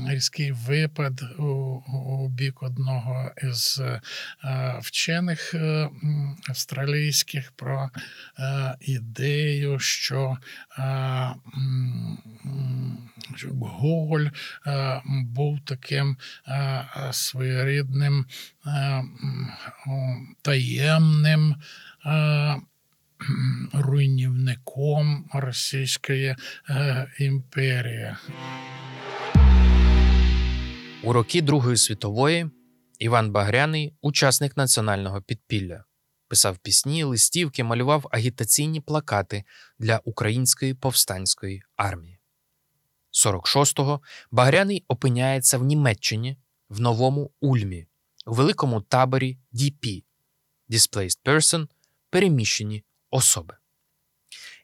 [0.09, 3.83] різкий випад у, у бік одного із
[4.81, 5.55] вчених
[6.49, 7.91] австралійських про
[8.39, 10.37] е, ідею, що
[10.79, 11.35] е,
[13.61, 14.27] Гоголь
[14.67, 16.17] е, був таким
[17.11, 18.27] своєрідним
[20.43, 21.57] таємним.
[23.73, 26.37] Руйнівником Російської
[27.19, 28.15] імперії.
[31.03, 32.51] У роки Другої світової
[32.99, 35.85] Іван Багряний, учасник національного підпілля,
[36.29, 39.45] писав пісні, листівки, малював агітаційні плакати
[39.79, 42.19] для української повстанської армії.
[43.13, 46.39] 46-го Багряний опиняється в Німеччині
[46.69, 47.87] в новому Ульмі,
[48.27, 50.05] у великому таборі DP–
[50.71, 51.69] Displaced Person–
[52.11, 53.55] переміщені особи.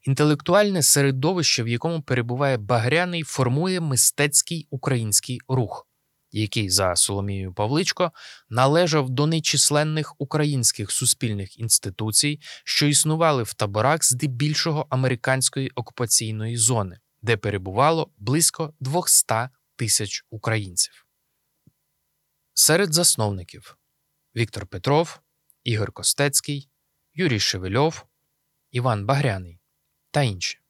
[0.03, 5.89] Інтелектуальне середовище, в якому перебуває Багряний, формує мистецький український рух,
[6.41, 8.13] який за Соломією Павличко
[8.49, 17.37] належав до нечисленних українських суспільних інституцій, що існували в таборах здебільшого американської окупаційної зони, де
[17.37, 19.35] перебувало близько 200
[19.77, 21.07] тисяч українців.
[22.55, 23.79] Серед засновників
[24.37, 25.21] Віктор Петров,
[25.65, 26.69] Ігор Костецький,
[27.15, 28.05] Юрій Шевельов,
[28.71, 29.61] Іван Багряний
[30.11, 30.64] та інші.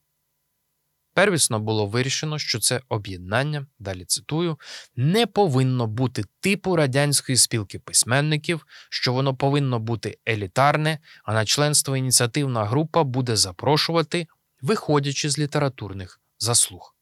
[1.15, 4.59] Первісно було вирішено, що це об'єднання, далі цитую,
[4.97, 11.97] не повинно бути типу радянської спілки письменників, що воно повинно бути елітарне, а на членство
[11.97, 14.27] ініціативна група буде запрошувати,
[14.63, 16.95] виходячи з літературних заслуг.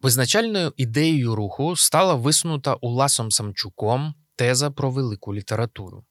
[0.00, 6.04] Визначальною ідеєю руху стала висунута Уласом Самчуком теза про велику літературу.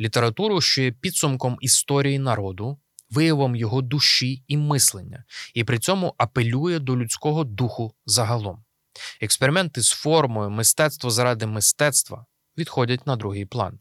[0.00, 2.78] Літературу, що є підсумком історії народу,
[3.12, 8.64] виявом його душі і мислення, і при цьому апелює до людського духу загалом.
[9.20, 12.26] Експерименти з формою, мистецтво заради мистецтва
[12.58, 13.80] відходять на другий план.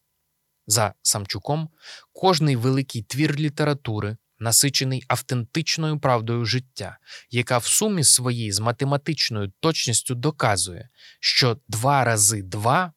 [0.68, 1.70] За Самчуком,
[2.14, 6.98] кожний великий твір літератури насичений автентичною правдою життя,
[7.30, 12.94] яка в сумі своїй з математичною точністю доказує, що два рази два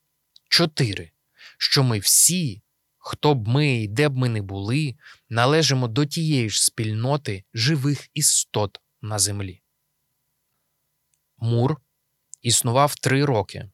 [0.49, 1.11] чотири,
[1.59, 2.63] що ми всі,
[3.05, 4.95] хто б ми і де б ми не були,
[5.29, 9.63] належимо до тієї ж спільноти живих істот на землі.
[11.39, 11.77] Мур
[12.43, 13.71] існував три роки.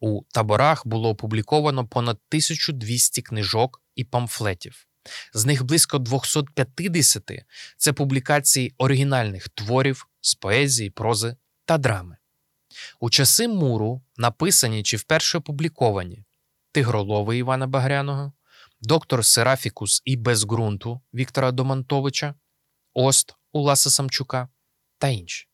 [0.00, 4.86] У таборах було опубліковано понад 1200 книжок і памфлетів.
[5.34, 7.30] З них близько 250–
[7.76, 12.16] це публікації оригінальних творів з поезії, прози та драми.
[13.00, 16.24] У часи муру написані чи вперше опубліковані
[16.72, 18.32] Тигролови Івана Багряного,
[18.82, 22.34] доктор Серафікус і без ґрунту Віктора Домантовича,
[22.94, 24.48] Ост Уласа Самчука
[24.98, 25.48] та інші.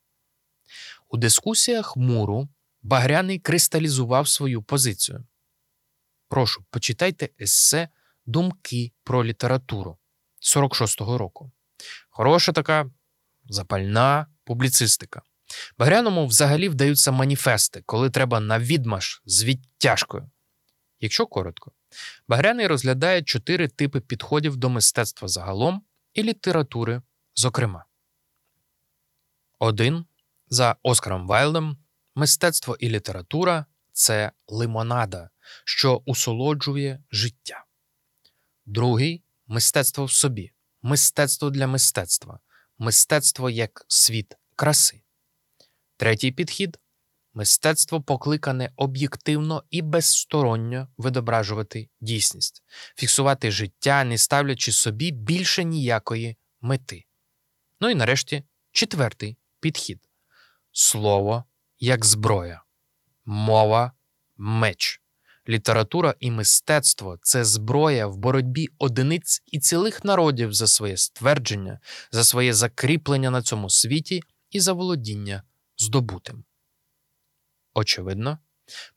[1.08, 2.48] У дискусіях Муру
[2.82, 5.26] Багряний кристалізував свою позицію.
[6.28, 7.88] Прошу, почитайте есе
[8.26, 9.98] Думки про літературу
[10.56, 11.52] 46-го року.
[12.10, 12.90] Хороша така
[13.48, 15.22] запальна публіцистика.
[15.78, 20.30] Багряному взагалі вдаються маніфести, коли треба на відмаш з відтяжкою.
[21.00, 21.72] Якщо коротко,
[22.28, 25.82] Багряний розглядає чотири типи підходів до мистецтва загалом
[26.14, 27.02] і літератури,
[27.34, 27.84] зокрема.
[29.58, 30.06] Один
[30.48, 31.76] за Оскаром Вайлдом
[32.14, 35.30] мистецтво і література це лимонада,
[35.64, 37.64] що усолоджує життя.
[38.66, 42.40] Другий мистецтво в собі, мистецтво для мистецтва,
[42.78, 45.02] мистецтво як світ краси.
[45.96, 46.78] Третій підхід
[47.38, 52.62] мистецтво покликане об'єктивно і безсторонньо відображувати дійсність,
[52.96, 57.04] фіксувати життя, не ставлячи собі більше ніякої мети.
[57.80, 59.98] Ну і нарешті четвертий підхід
[60.72, 61.44] слово
[61.78, 62.62] як зброя,
[63.24, 63.92] мова
[64.36, 65.00] меч.
[65.48, 71.80] Література і мистецтво це зброя в боротьбі одиниць і цілих народів за своє ствердження,
[72.10, 75.42] за своє закріплення на цьому світі і за володіння
[75.76, 76.44] здобутим.
[77.78, 78.38] Очевидно,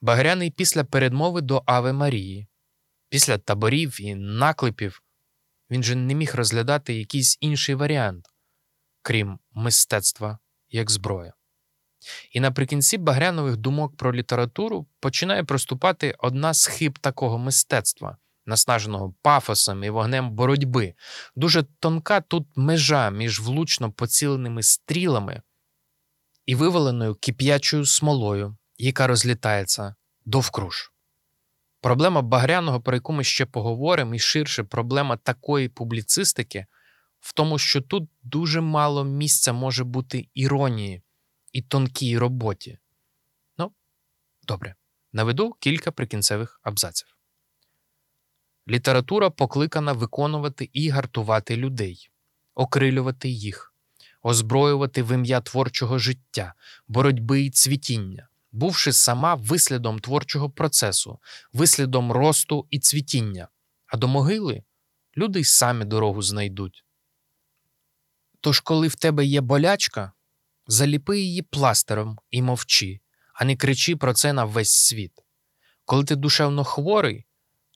[0.00, 2.48] Багряний після передмови до Ави Марії,
[3.08, 5.02] після таборів і наклепів,
[5.70, 8.26] він же не міг розглядати якийсь інший варіант,
[9.02, 11.32] крім мистецтва як зброя.
[12.32, 18.16] І наприкінці Багрянових думок про літературу починає проступати одна з хиб такого мистецтва,
[18.46, 20.94] наснаженого пафосом і вогнем боротьби.
[21.36, 25.42] Дуже тонка тут межа між влучно поціленими стрілами
[26.46, 30.92] і виваленою кип'ячою смолою, яка розлітається довкруж.
[31.80, 36.66] Проблема Багряного, про яку ми ще поговоримо, і ширше проблема такої публіцистики
[37.20, 41.02] в тому, що тут дуже мало місця може бути іронії
[41.52, 42.78] і тонкій роботі.
[43.58, 43.72] Ну,
[44.42, 44.74] добре,
[45.12, 47.16] наведу кілька прикінцевих абзаців.
[48.68, 52.10] Література покликана виконувати і гартувати людей,
[52.54, 53.74] окрилювати їх,
[54.22, 56.54] озброювати в ім'я творчого життя,
[56.88, 61.18] боротьби і цвітіння, бувши сама вислідом творчого процесу,
[61.52, 63.48] вислідом росту і цвітіння,
[63.86, 64.62] а до могили
[65.16, 66.84] люди й самі дорогу знайдуть.
[68.40, 70.12] Тож, коли в тебе є болячка,
[70.66, 73.00] заліпи її пластером і мовчи,
[73.34, 75.12] а не кричи про це на весь світ.
[75.84, 77.26] Коли ти душевно хворий,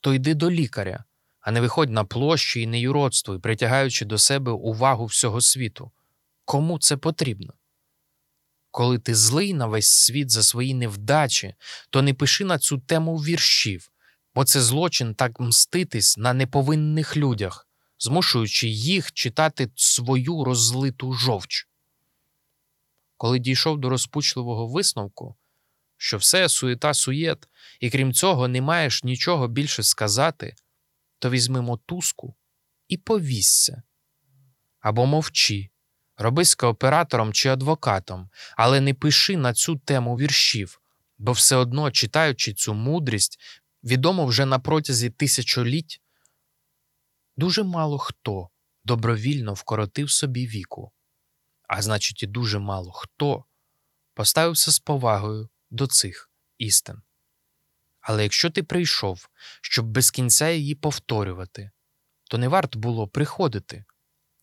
[0.03, 1.05] то йди до лікаря,
[1.41, 5.91] а не виходь на площі і не юродствуй, притягаючи до себе увагу всього світу.
[6.45, 7.53] Кому це потрібно?
[8.77, 11.55] Коли ти злий на весь світ за свої невдачі,
[11.91, 13.91] то не пиши на цю тему віршів,
[14.35, 17.69] бо це злочин так мститись на неповинних людях,
[17.99, 21.69] змушуючи їх читати свою розлиту жовч.
[23.17, 25.37] Коли дійшов до розпучливого висновку,
[25.97, 27.49] що все суєта суєт,
[27.81, 30.55] і крім цього не маєш нічого більше сказати,
[31.19, 32.35] то візьми мотузку
[32.89, 33.83] і повісься.
[34.81, 35.71] Або мовчи,
[36.17, 40.81] робись кооператором чи адвокатом, але не пиши на цю тему віршів,
[41.19, 43.39] бо все одно, читаючи цю мудрість,
[43.85, 46.01] відомо вже на протязі тисячоліть,
[47.37, 48.49] дуже мало хто
[48.85, 50.93] добровільно вкоротив собі віку,
[51.69, 53.45] а значить, і дуже мало хто
[54.15, 57.03] поставився з повагою до цих істин.
[58.01, 59.29] Але якщо ти прийшов,
[59.61, 61.71] щоб без кінця її повторювати,
[62.31, 63.85] то не варто було приходити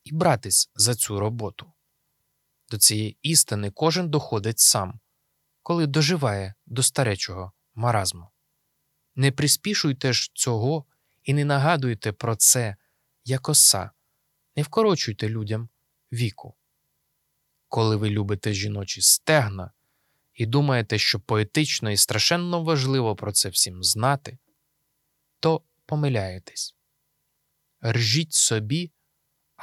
[0.03, 1.71] і братись за цю роботу.
[2.69, 4.99] До цієї істини кожен доходить сам,
[5.63, 8.27] коли доживає до старечого маразму.
[9.15, 10.85] Не приспішуйте ж цього
[11.23, 12.75] і не нагадуйте про це,
[13.25, 13.91] як оса,
[14.55, 15.69] не вкорочуйте людям
[16.11, 16.55] віку.
[17.67, 19.71] Коли ви любите жіночі стегна
[20.33, 24.37] і думаєте, що поетично і страшенно важливо про це всім знати,
[25.39, 26.75] то помиляєтесь.
[27.85, 28.91] Ржіть собі,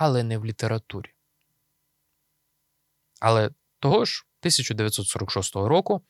[0.00, 1.14] але не в літературі.
[3.20, 6.02] Але того ж 1946 року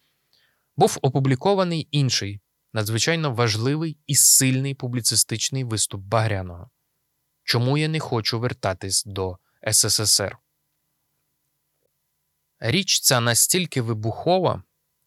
[0.77, 2.41] був опублікований інший
[2.73, 6.71] надзвичайно важливий і сильний публіцистичний виступ Багряного.
[7.45, 9.39] Чому я не хочу вертатись до
[9.73, 10.39] СССР?
[12.59, 14.63] Річ ця настільки вибухова,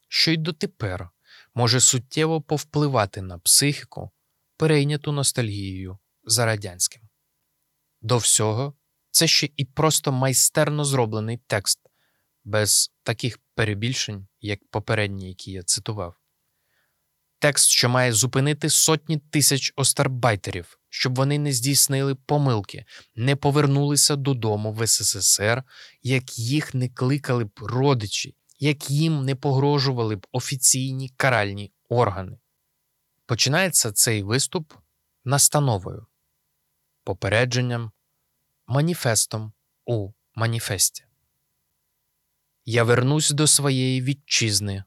[0.07, 1.09] що й дотепер
[1.55, 4.11] може суттєво повпливати на психіку,
[4.57, 7.01] перейняту ностальгією за радянським.
[8.03, 8.73] До всього,
[9.11, 11.79] це ще і просто майстерно зроблений текст,
[12.43, 16.15] без таких перебільшень, як попередні, які я цитував.
[17.39, 22.85] Текст, що має зупинити сотні тисяч остарбайтерів, щоб вони не здійснили помилки,
[23.15, 25.63] не повернулися додому в СССР,
[26.01, 32.37] як їх не кликали б родичі, як їм не погрожували б офіційні каральні органи.
[33.25, 34.73] Починається цей виступ
[35.25, 36.05] настановою,
[37.03, 37.91] попередженням,
[38.67, 39.53] маніфестом
[39.85, 41.05] у маніфесті.
[42.65, 44.83] Я вернусь до своєї вітчизни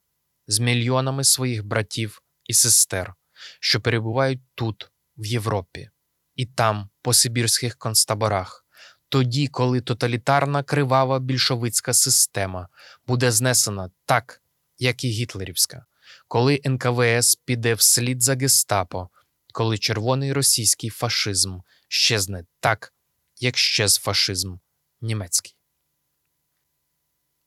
[0.47, 3.15] з мільйонами своїх братів і сестер,
[3.61, 5.91] що перебувають тут, в Європі,
[6.35, 8.67] і там, по сибірських концтаборах,
[9.09, 12.69] тоді, коли тоталітарна кривава більшовицька система
[13.07, 14.43] буде знесена так,
[14.79, 15.87] як і гітлерівська,
[16.29, 19.09] коли НКВС піде вслід за гестапо,
[19.53, 21.59] коли червоний російський фашизм
[21.89, 22.95] щезне так,
[23.37, 24.57] як щез фашизм
[25.01, 25.57] німецький.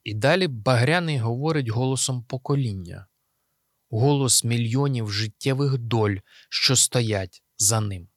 [0.04, 3.08] І далі Багряний говорить голосом покоління,
[3.90, 6.18] голос мільйонів життєвих доль,
[6.50, 8.10] що стоять за ним.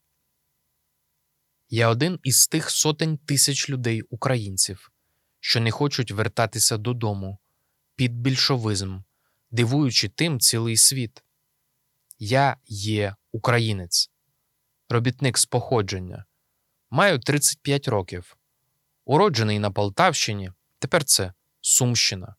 [1.69, 4.93] Я один із тих сотень тисяч людей українців,
[5.41, 7.39] що не хочуть вертатися додому
[7.97, 8.99] під більшовизм,
[9.51, 11.23] дивуючи тим цілий світ.
[12.19, 14.11] Я є українець,
[14.93, 16.25] робітник з походження,
[16.91, 18.37] маю 35 років,
[19.05, 22.35] уроджений на Полтавщині, тепер це Сумщина.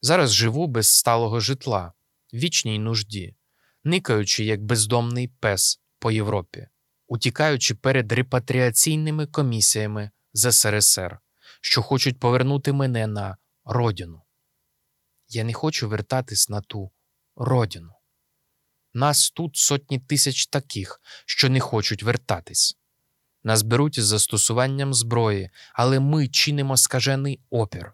[0.00, 1.92] Зараз живу без сталого житла,
[2.34, 3.36] вічній нужді,
[3.84, 6.68] никаючи як бездомний пес по Європі,
[7.06, 11.18] утікаючи перед репатріаційними комісіями з СРСР,
[11.60, 14.22] що хочуть повернути мене на родину.
[15.28, 16.90] Я не хочу вертатись на ту
[17.36, 17.95] родину.
[18.96, 22.78] Нас тут сотні тисяч таких, що не хочуть вертатись.
[23.44, 27.92] Нас беруть із застосуванням зброї, але ми чинимо скажений опір.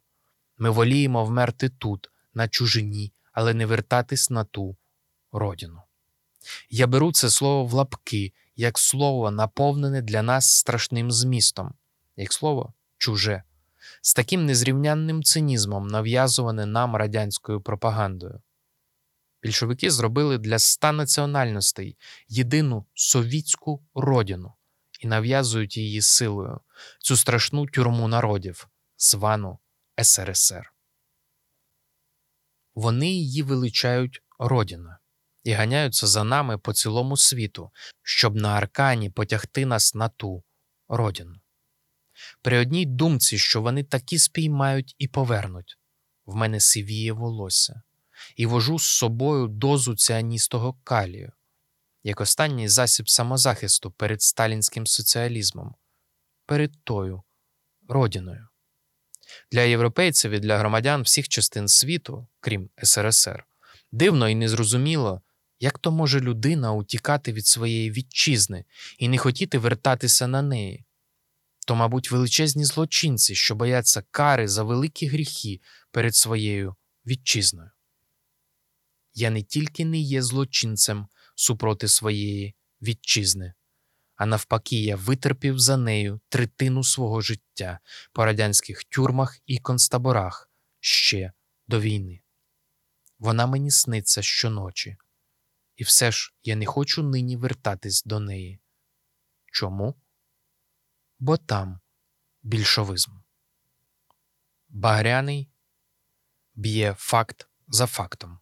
[0.59, 4.77] Ми воліємо вмерти тут, на чужині, але не вертатись на ту
[5.33, 5.83] родину.
[6.71, 11.75] Я беру це слово в лапки, як слово, наповнене для нас страшним змістом,
[12.17, 13.43] як слово чуже,
[14.03, 18.41] з таким незрівнянним цинізмом, нав'язуване нам радянською пропагандою.
[19.43, 21.97] Більшовики зробили для ста національностей
[22.29, 24.53] єдину совітську родину
[25.01, 26.61] і нав'язують її силою,
[27.01, 28.69] цю страшну тюрму народів,
[28.99, 29.59] звану
[30.03, 30.73] СРСР.
[32.75, 34.99] Вони її величають родина
[35.45, 37.71] і ганяються за нами по цілому світу,
[38.03, 40.45] щоб на аркані потягти нас на ту
[40.89, 41.35] родину.
[42.43, 45.79] При одній думці, що вони таки спіймають і повернуть,
[46.27, 47.83] в мене сивіє волосся,
[48.43, 51.33] і вожу з собою дозу ціаністого калію,
[52.05, 55.75] як останній засіб самозахисту перед сталінським соціалізмом,
[56.47, 57.23] перед тою
[57.89, 58.49] родиною.
[59.53, 63.45] Для європейців і для громадян всіх частин світу, крім СРСР,
[63.93, 65.23] дивно і незрозуміло,
[65.61, 68.65] як то може людина утікати від своєї вітчизни
[68.99, 70.85] і не хотіти вертатися на неї.
[71.67, 76.75] То, мабуть, величезні злочинці, що бояться кари за великі гріхи перед своєю
[77.07, 77.71] вітчизною.
[79.15, 83.55] Я не тільки не є злочинцем супроти своєї вітчизни,
[84.15, 87.79] а навпаки, я витерпів за нею третину свого життя
[88.13, 90.51] по радянських тюрмах і концтаборах
[90.81, 91.33] ще
[91.67, 92.21] до війни.
[93.19, 94.97] Вона мені сниться щоночі,
[95.77, 98.61] і все ж я не хочу нині вертатись до неї.
[99.47, 99.95] Чому?
[101.19, 101.81] Бо там
[102.43, 103.13] більшовизм.
[104.69, 105.51] Багряний
[106.55, 108.39] б'є факт за фактом,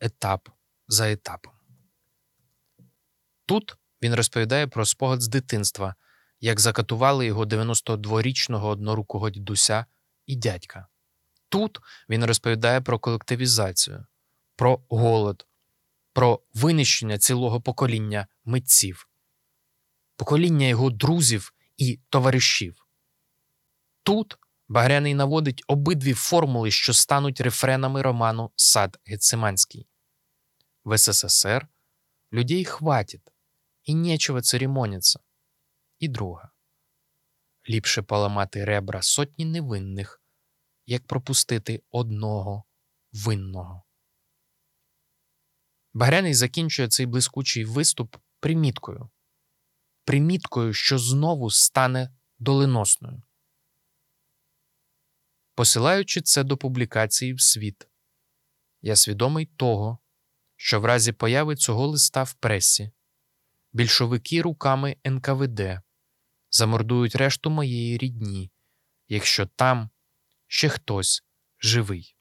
[0.00, 0.48] етап
[0.88, 1.52] за етапом.
[3.46, 5.94] Тут він розповідає про спогад з дитинства,
[6.40, 9.86] як закатували його 92-річного однорукого дідуся
[10.26, 10.86] і дядька.
[11.48, 11.78] Тут
[12.08, 14.06] він розповідає про колективізацію,
[14.56, 15.46] про голод,
[16.12, 19.08] про винищення цілого покоління митців,
[20.16, 22.86] покоління його друзів і товаришів.
[24.02, 24.38] Тут
[24.68, 29.88] Багряний наводить обидві формули, що стануть рефренами роману Сад Гециманський.
[30.84, 31.68] В СССР
[32.32, 33.32] людей хватит,
[33.84, 35.20] і нечего церемоніться.
[35.98, 36.50] І друга
[37.68, 40.22] ліпше поламати ребра сотні невинних,
[40.86, 42.64] як пропустити одного
[43.12, 43.82] винного.
[45.94, 49.10] Багряний закінчує цей блискучий виступ приміткою,
[50.04, 53.22] приміткою, що знову стане доленосною.
[55.58, 57.88] Посилаючи це до публікації в світ,
[58.80, 59.98] я свідомий того,
[60.56, 62.90] що в разі появи цього листа в пресі
[63.72, 65.60] більшовики руками НКВД
[66.50, 68.50] замордують решту моєї рідні,
[69.08, 69.90] якщо там
[70.46, 71.24] ще хтось
[71.60, 72.16] живий.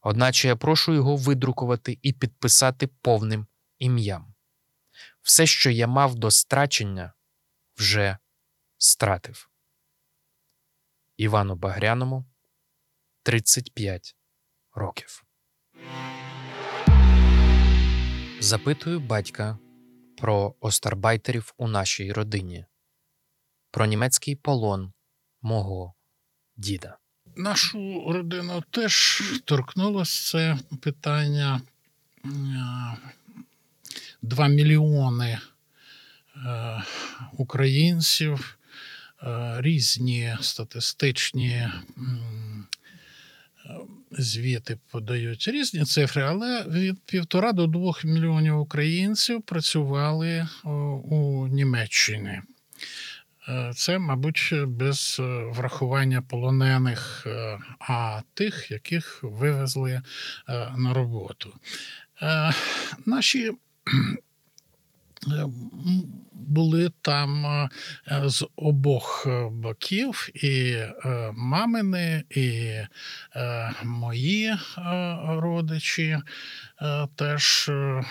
[0.00, 3.46] Одначе я прошу його видрукувати і підписати повним
[3.78, 4.34] ім'ям.
[5.20, 7.12] Все, що я мав до страчення,
[7.76, 8.18] вже
[8.78, 9.50] стратив.
[11.16, 12.31] Івану Багряному
[13.22, 14.16] 35
[14.74, 15.24] років.
[18.40, 19.58] Запитую батька
[20.16, 22.64] про остарбайтерів у нашій родині,
[23.70, 24.92] про німецький полон
[25.42, 25.94] мого
[26.56, 26.98] діда.
[27.36, 31.60] Нашу родину теж торкнулося це питання.
[32.24, 32.28] Е,
[34.22, 35.38] Два мільйони
[36.36, 36.82] е,
[37.32, 38.58] українців,
[39.22, 41.68] е, різні статистичні
[44.10, 50.48] звіти подають різні цифри, але від півтора до двох мільйонів українців працювали
[51.04, 52.40] у Німеччині.
[53.48, 60.02] Е, Це, мабуть, без е, врахування полонених, е, а тих, яких вивезли е,
[60.76, 61.54] на роботу.
[62.22, 62.52] Е,
[63.06, 63.52] Наші е,
[66.32, 67.68] були там е,
[68.24, 70.94] з обох е, боків, і е,
[71.34, 72.48] мамини, і
[73.36, 74.58] е, мої е,
[75.28, 76.18] родичі
[76.82, 78.04] е, теж е,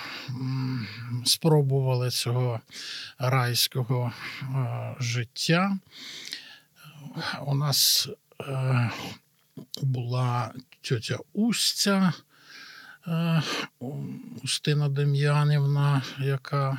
[1.26, 2.60] спробували цього
[3.20, 5.78] райського е, життя.
[7.46, 8.10] У нас
[8.42, 8.92] е,
[9.82, 12.14] була тьотя Устя.
[13.08, 13.42] Е,
[14.44, 16.78] Устина Дем'янівна, яка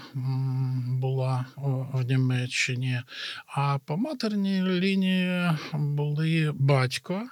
[0.86, 1.46] була
[1.92, 3.02] в Німеччині.
[3.46, 7.28] А по матерній лінії були батько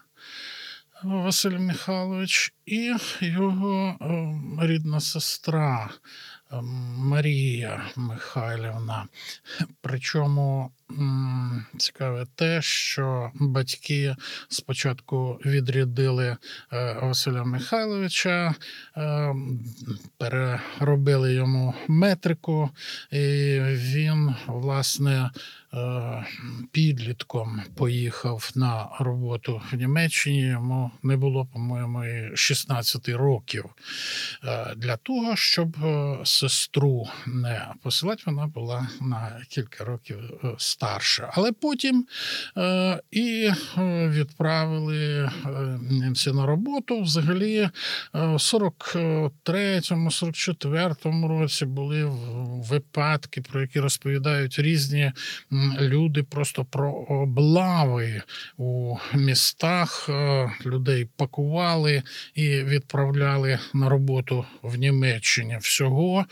[1.02, 5.90] Василь Михайлович і його е, рідна сестра
[6.52, 6.60] е,
[6.96, 9.06] Марія Михайлівна.
[9.80, 10.70] Причому
[11.78, 14.16] цікаве те, що батьки
[14.48, 16.36] спочатку відрядили
[16.72, 18.54] е, Василя Михайловича,
[18.96, 19.34] е,
[20.18, 22.70] переробили йому метрику,
[23.10, 23.18] і
[23.60, 25.30] він, власне,
[25.74, 26.26] е,
[26.72, 30.40] підлітком поїхав на роботу в Німеччині.
[30.40, 33.64] Йому не було, по-моєму, і 16 років.
[34.76, 35.76] Для того, щоб
[36.24, 40.18] сестру не посилати, вона була на кілька років
[40.80, 41.30] старша.
[41.32, 42.06] Але потім
[42.56, 45.30] е, і е, відправили е,
[45.90, 47.02] німці на роботу.
[47.02, 47.70] Взагалі, е,
[48.12, 52.04] в 43-му, 44-му році були
[52.70, 55.12] випадки, про які розповідають різні
[55.80, 58.22] люди, просто про облави
[58.56, 60.10] у містах.
[60.66, 62.02] Людей пакували
[62.34, 65.58] і відправляли на роботу в Німеччині.
[65.60, 66.24] Всього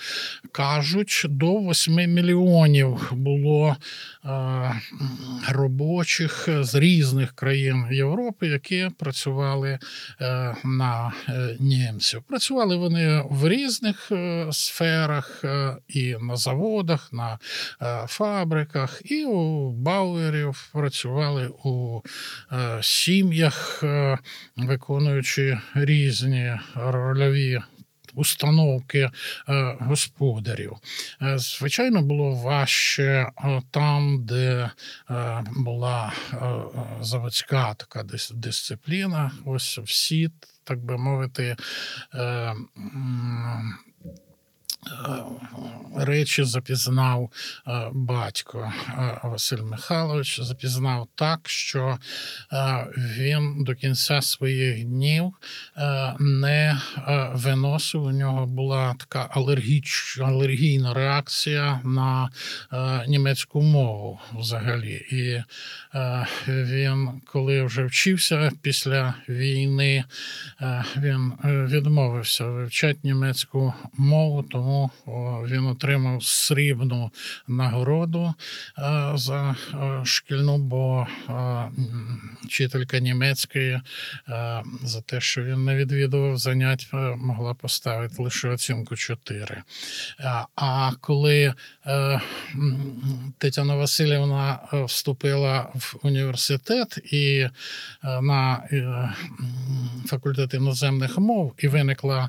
[0.53, 3.77] кажуть, до 8 мільйонів було
[5.49, 9.79] робочих з різних країн Європи, які працювали
[10.21, 12.23] е, на е, німців.
[12.23, 17.39] Працювали вони в різних е, сферах, е, і на заводах, на
[17.83, 22.01] е, фабриках, і у бауерів працювали у
[22.53, 24.19] е, сім'ях, е,
[24.57, 27.61] виконуючи різні рольові.
[28.19, 29.11] Установки е,
[29.81, 30.73] господарів.
[31.23, 33.05] Е, Звичайно, було важче
[33.45, 34.71] е, там, де
[35.57, 36.13] була
[37.01, 39.33] заводська така дис- дисципліна.
[39.45, 40.31] Ось всі,
[40.65, 41.57] так би мовити,
[45.97, 47.31] речі запізнав
[47.67, 51.99] е, батько е, Василь Михайлович, запізнав так, що
[52.53, 55.33] е, він до кінця своїх днів
[55.77, 58.03] е, не е, виносив.
[58.03, 59.29] У нього була така
[60.19, 62.31] алергійна реакція на
[62.73, 65.07] е, німецьку мову взагалі.
[65.11, 65.43] І
[65.95, 70.05] е, він, коли вже вчився після війни,
[70.61, 74.91] е, він е, відмовився вивчати німецьку мову, тому о,
[75.47, 77.11] він отримав срібну
[77.49, 78.35] нагороду
[78.79, 81.69] е, за е, шкільну, бо е,
[82.45, 83.81] вчителька німецької
[84.83, 89.63] за те, що він не відвідував занять, могла поставити лише оцінку 4.
[90.57, 91.55] А- коли
[93.39, 97.49] Тетяна Васильівна вступила в університет і
[98.03, 98.69] на
[100.07, 102.29] факультет іноземних мов, і виникла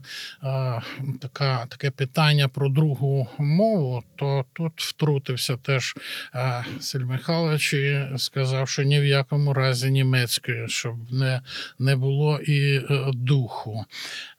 [1.20, 5.96] така, таке питання про другу мову, то тут втрутився теж
[6.36, 11.42] е, Василь Михайлович і сказав, що ні в якому разі німецької, щоб не,
[11.80, 13.86] не було і е, духу.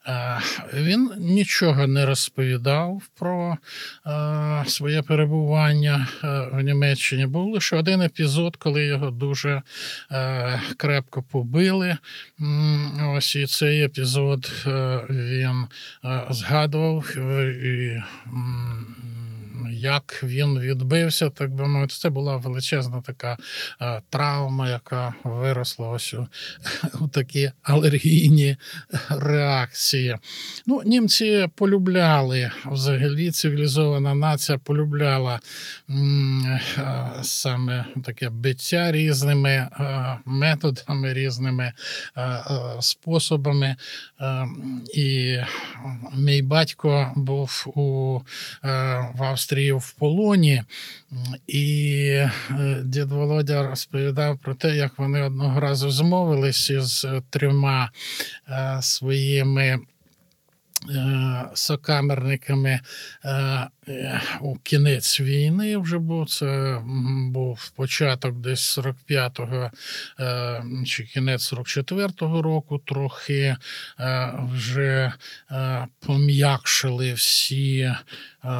[0.07, 0.39] Е,
[0.73, 3.57] Він нічого не розповідав про
[4.65, 6.07] своє перебування
[6.51, 7.25] в Німеччині.
[7.25, 9.61] Був лише один епізод, коли його дуже
[10.77, 11.97] крепко побили.
[13.15, 14.51] Ось і цей епізод
[15.09, 15.65] він
[16.29, 17.17] згадував
[17.63, 19.20] і pavyzdžiui
[19.71, 23.37] як він відбився, так би мовити, це була величезна така
[23.81, 26.27] е, травма, яка виросла ось у,
[27.01, 28.57] у такі алергійні
[29.09, 30.17] реакції.
[30.67, 35.39] Ну, німці полюбляли взагалі цивілізована нація полюбляла
[35.89, 36.61] е,
[37.21, 39.69] саме таке биття різними е,
[40.25, 41.73] методами, різними
[42.79, 43.75] способами.
[44.93, 45.37] І
[46.17, 48.19] мій батько був у,
[49.13, 50.63] в Австрії в полоні,
[51.47, 52.31] і е,
[52.83, 57.91] дід Володя розповідав про те, як вони одного разу змовились із трьома
[58.49, 59.79] е, своїми.
[60.89, 62.79] е, Сокамерниками
[64.41, 66.81] у кінець війни вже був це
[67.31, 69.71] був початок десь 45-го
[70.19, 72.81] е, чи кінець 44-го року.
[72.85, 73.55] Трохи
[73.99, 75.13] е, вже
[75.51, 77.97] е, пом'якшили всі е,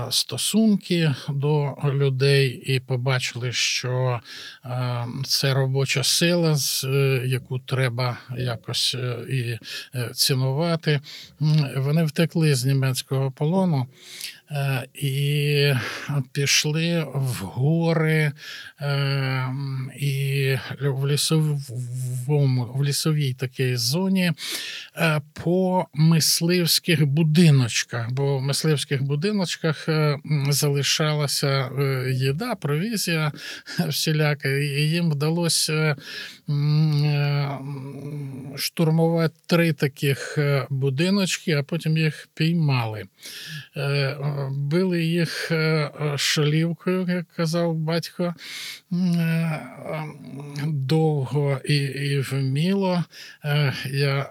[0.10, 4.20] стосунки до людей і побачили, що
[4.66, 9.60] е, це робоча сила, е, яку треба якось е, і
[9.96, 11.00] е, цінувати.
[11.76, 13.88] Вони втекли з німецького полону.
[14.52, 15.74] Е, І
[16.32, 18.32] пішли в гори
[18.82, 19.48] е,
[20.00, 24.32] і в лісовому, в лісовій такій зоні
[24.98, 30.18] е, по мисливських будиночках, бо в мисливських будиночках е,
[30.50, 31.48] залишалася
[31.80, 33.32] е, їда, провізія
[33.88, 35.96] всіляка, і їм вдалося е,
[38.56, 43.06] штурмувати три таких е, будиночки, а потім їх піймали.
[43.76, 44.18] Е, е,
[44.52, 48.34] Били їх е, е, шалівкою, як казав батько,
[48.92, 49.62] е,
[50.68, 53.04] довго і, і вміло.
[53.46, 54.28] Е, Я е,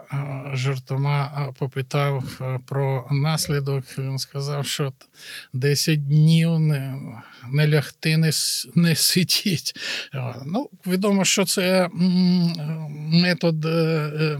[0.54, 3.84] жартома е, попитав е, про наслідок.
[3.98, 4.92] Він сказав, що
[5.52, 6.94] 10 днів не,
[7.52, 8.30] не лягти, не,
[8.74, 9.72] не сидіть.
[10.46, 11.88] Ну, відомо, що це
[13.12, 14.38] метод е, е,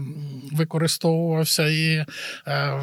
[0.51, 2.05] використовувався і е,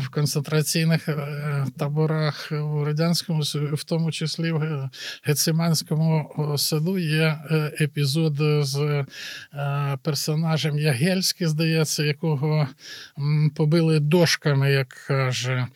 [0.00, 3.42] в концентраційних е, таборах у радянському
[3.72, 4.90] в тому числі в
[5.22, 9.04] Гециманському саду є е, епізод з
[10.02, 12.68] персонажем Ягельський, здається, якого
[13.56, 15.66] побили дошками, як каже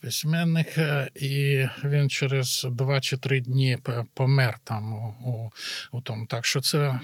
[0.00, 0.66] письменник,
[1.14, 3.78] і він через два чи три дні
[4.14, 5.50] помер там у,
[5.92, 6.26] у, тому.
[6.26, 7.00] Так що це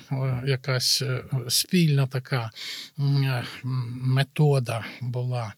[0.47, 1.03] якась
[1.49, 2.51] спільна така
[3.65, 5.55] метода була.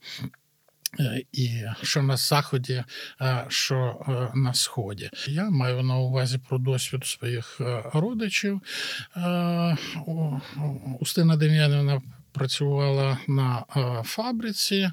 [1.01, 2.85] Е, І що на заході,
[3.21, 5.11] е, що е, на сході.
[5.29, 7.61] Я маю на увазі про досвід своїх
[7.95, 8.61] родичів.
[11.01, 12.03] Устина Дем'янівна
[12.35, 14.91] працювала на е, фабриці.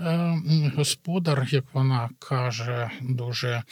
[0.00, 0.34] Е,
[0.76, 3.62] Господар, як вона каже, дуже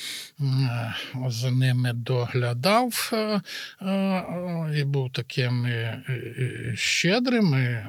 [0.41, 3.12] е, ними доглядав
[4.77, 5.66] і був таким
[6.75, 7.55] щедрим.
[7.55, 7.85] І,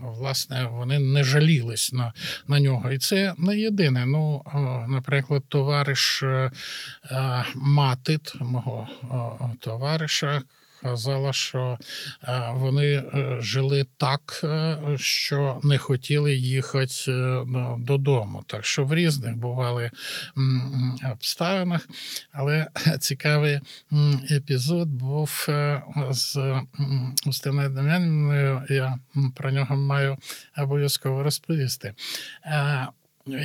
[0.00, 2.12] власне, вони не жалілись на,
[2.48, 2.90] на нього.
[2.90, 4.06] І це не єдине.
[4.06, 4.42] Ну,
[4.88, 6.24] наприклад, товариш
[7.54, 8.88] Матит, мого
[9.60, 10.42] товариша,
[10.82, 11.78] казала, що
[12.24, 17.12] е, вони е, жили так, е, що не хотіли їхати
[17.78, 18.44] додому.
[18.46, 19.90] Так що в різних бували
[21.12, 21.88] обставинах.
[22.32, 22.66] Але
[23.00, 23.60] цікавий
[24.30, 25.46] епізод був
[26.10, 26.38] з
[27.26, 28.62] Устиною Дем'янівною.
[28.68, 28.98] Я
[29.34, 30.16] про нього маю
[30.58, 31.94] обов'язково розповісти.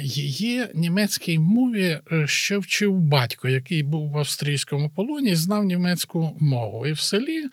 [0.03, 6.87] Її німецькій мові е, ще вчив батько, який був в австрійському полоні, знав німецьку мову.
[6.87, 7.43] І в селі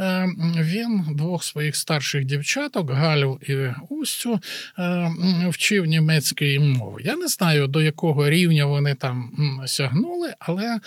[0.00, 0.28] е,
[0.60, 3.56] він двох своїх старших дівчаток, Галю і
[3.88, 4.40] Устю,
[4.78, 5.10] е,
[5.48, 7.02] вчив німецької мови.
[7.04, 9.30] Я не знаю, до якого рівня вони там
[9.66, 10.80] сягнули, але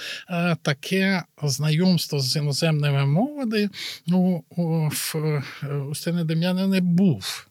[0.62, 3.70] таке знайомство з іноземними мовами
[4.08, 5.44] ну, у- е,
[5.92, 7.48] Устини Дем'янини був.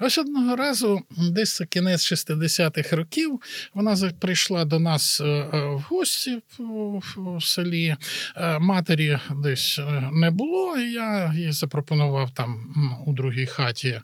[0.00, 3.40] Ось одного разу, десь кінець 60-х років,
[3.74, 7.96] вона прийшла до нас е, е, в гості в, селі.
[8.36, 9.80] Е, Матері десь
[10.12, 12.74] не було, і я їй запропонував там
[13.06, 14.00] у другій хаті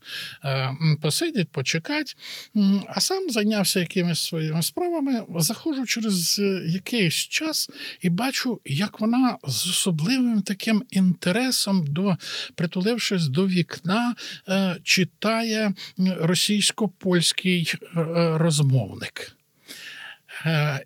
[1.02, 2.12] посидіти, почекати.
[2.88, 5.22] А сам зайнявся якимись своїми справами.
[5.36, 12.16] Заходжу через якийсь час і бачу, як вона з особливим таким інтересом, до,
[12.54, 14.14] притулившись до вікна,
[14.82, 15.74] читає м,
[16.20, 19.36] російсько-польський е, е, розмовник.
[20.46, 20.80] Е,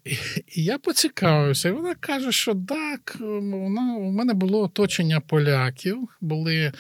[0.57, 6.73] І я поцікавився, і вона каже, що так, вона, у мене було оточення поляків, були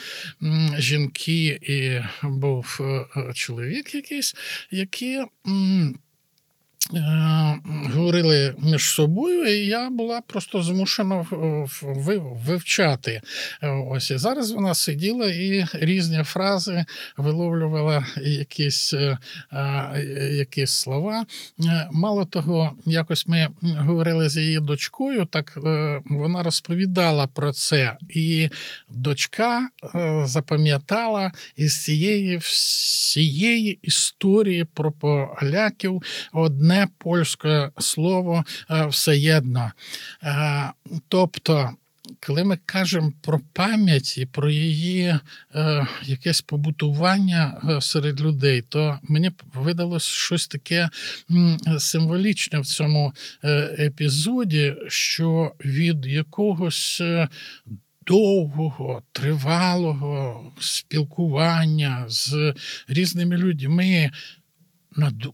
[0.78, 2.80] жінки і був
[3.34, 4.34] чоловік якийсь,
[4.70, 5.22] які.
[6.94, 7.58] Е,
[7.94, 11.26] говорили між собою, і я була просто змушена
[12.46, 13.20] вивчати.
[13.62, 16.84] Е, Ось і зараз вона сиділа і різні фрази
[17.16, 19.18] виловлювала якісь, е,
[20.32, 21.26] якісь слова.
[21.92, 25.58] Мало того, якось ми говорили з її дочкою, так
[26.04, 28.48] вона розповідала про це, і
[28.88, 29.68] дочка
[30.24, 39.72] запам'ятала із цієї всієї історії про поляків одне польське слово е, всеєдно.
[40.22, 40.70] Е,
[41.08, 41.70] Тобто.
[42.26, 45.18] Коли ми кажемо про пам'ять і про її
[45.54, 50.88] е, якесь побутування серед людей, то мені видалось щось таке
[51.78, 53.12] символічне в цьому
[53.78, 57.02] епізоді, що від якогось
[58.10, 62.54] довгого, тривалого спілкування з
[62.88, 64.10] різними людьми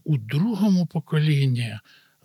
[0.03, 1.77] у другому поколінні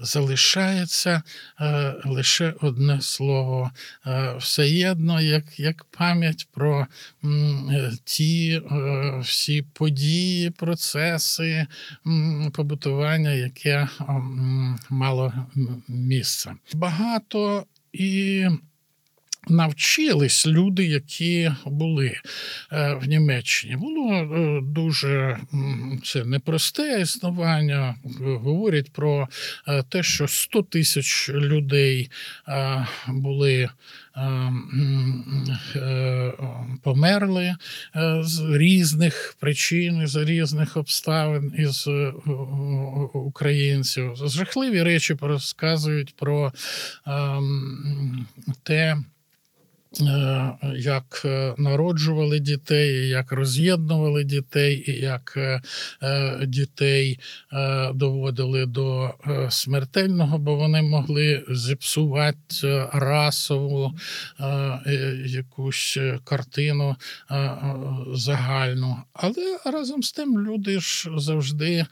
[0.02, 1.22] залишається
[1.60, 3.70] е, лише одне слово.
[4.06, 6.86] Е, все єдно, як, як пам'ять про
[7.24, 11.66] м, е, ті е, всі події, процеси
[12.06, 15.32] м, побутування, яке м, мало
[15.88, 16.52] місце.
[16.74, 18.46] Багато і
[19.48, 22.16] навчились люди, які були
[22.72, 23.76] е, в Німеччині.
[23.76, 25.38] Було е, дуже
[26.04, 27.94] це непросте існування.
[28.20, 29.28] Говорять про
[29.68, 32.10] е, те, що 100 тисяч людей
[32.48, 33.68] е, були.
[34.16, 34.52] е,
[35.76, 36.32] е,
[36.82, 37.56] Померли е,
[38.22, 42.12] з різних причин, з різних обставин із е,
[43.14, 44.12] українців.
[44.26, 46.52] Жахливі речі розказують про
[47.06, 48.26] ем,
[48.62, 48.96] те, е,
[50.76, 55.60] як е, народжували дітей, як роз'єднували дітей, як е,
[56.02, 57.18] е, дітей
[57.52, 63.92] е, доводили до е, смертельного, бо вони могли зіпсувати е, расову
[64.40, 66.96] е, е, якусь е, картину
[67.30, 67.58] е, е,
[68.14, 68.96] загальну.
[69.12, 71.86] Але разом з тим люди ж завжди е,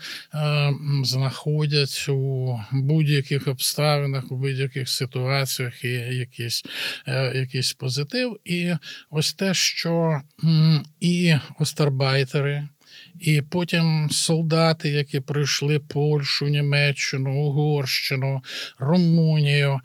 [1.04, 6.14] знаходять у будь-яких обставинах, у будь-яких ситуаціях е,
[7.32, 8.38] якийсь позитив.
[8.44, 8.74] І
[9.10, 10.20] ось те, що
[11.00, 12.68] і остарбайтери.
[13.20, 18.42] І потім солдати, які пройшли Польщу, Німеччину, Угорщину,
[18.78, 19.80] Румунію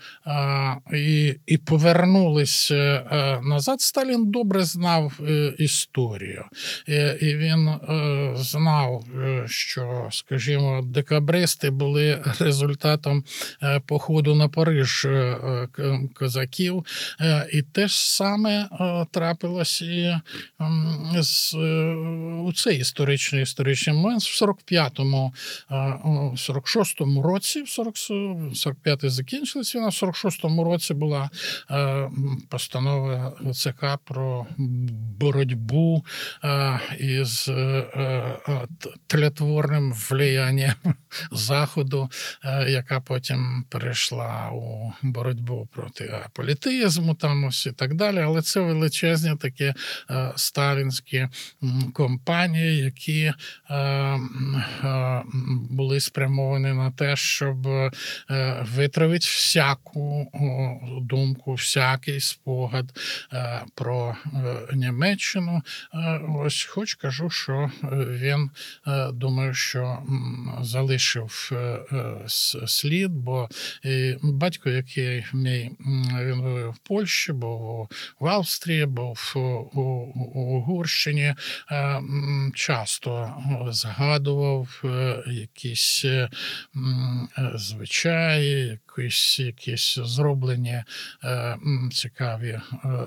[0.93, 3.82] і, і повернулись е, е, назад.
[3.82, 6.45] Сталін добре знав е, історію.
[7.21, 7.69] І, він
[8.36, 9.05] знав,
[9.45, 13.23] що, скажімо, декабристи були результатом
[13.86, 15.07] походу на Париж
[16.13, 16.86] козаків.
[17.53, 18.69] І те ж саме
[19.11, 20.15] трапилось і
[21.19, 21.55] з,
[22.43, 22.84] у цей
[23.16, 25.34] історичний історичний момент в 45-му,
[25.72, 31.30] е, о, в 46-му році, в 45-й закінчилась війна, в 46-му році була
[32.49, 34.47] постанова ЦК про
[35.20, 36.05] боротьбу
[36.99, 38.68] із е, е,
[39.07, 40.74] тлятворним влиянням
[41.32, 42.09] Заходу,
[42.43, 48.20] е, яка потім перейшла у боротьбу проти аполітизму, там ось і так далі.
[48.20, 49.74] Але це величезні такі
[50.36, 51.28] сталінські
[51.93, 53.36] компанії, які е,
[54.84, 55.24] е,
[55.70, 57.91] були спрямовані на те, щоб е,
[58.76, 60.32] витравити всяку
[61.01, 62.99] думку, всякий спогад
[63.76, 64.16] про
[64.74, 65.62] Німеччину.
[66.39, 67.72] Ось хоч кажу, що
[68.10, 68.49] він
[69.14, 69.97] думаю, що
[70.62, 71.51] залишив
[72.68, 73.49] слід, бо
[73.84, 75.72] і батько, який мій
[76.22, 77.89] він був в Польщі, був
[78.20, 79.34] в Австрії, був
[79.74, 79.82] у,
[80.36, 81.36] Угорщині,
[81.72, 82.01] е,
[83.03, 83.35] м, часто
[83.71, 86.29] згадував е, якісь е,
[87.37, 90.83] е, звичаї, якісь, якісь зроблені
[91.23, 91.57] е,
[91.91, 92.61] цікаві е,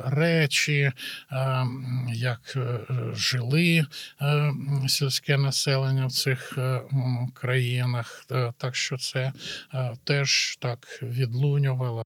[0.04, 0.92] речі,
[1.32, 1.66] е,
[2.14, 2.80] як е,
[3.14, 3.86] жили
[4.22, 4.52] е,
[4.88, 6.80] сільське населення в цих е,
[7.34, 8.24] країнах.
[8.30, 9.32] Е, Так що це
[9.74, 12.02] е, теж так відлунювало.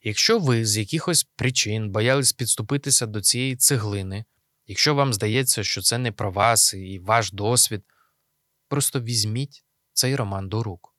[0.02, 4.24] Якщо ви з якихось причин боялись підступитися до цієї цеглини,
[4.66, 7.82] якщо вам здається, що це не про вас і ваш досвід,
[8.68, 10.96] просто візьміть цей роман до рук.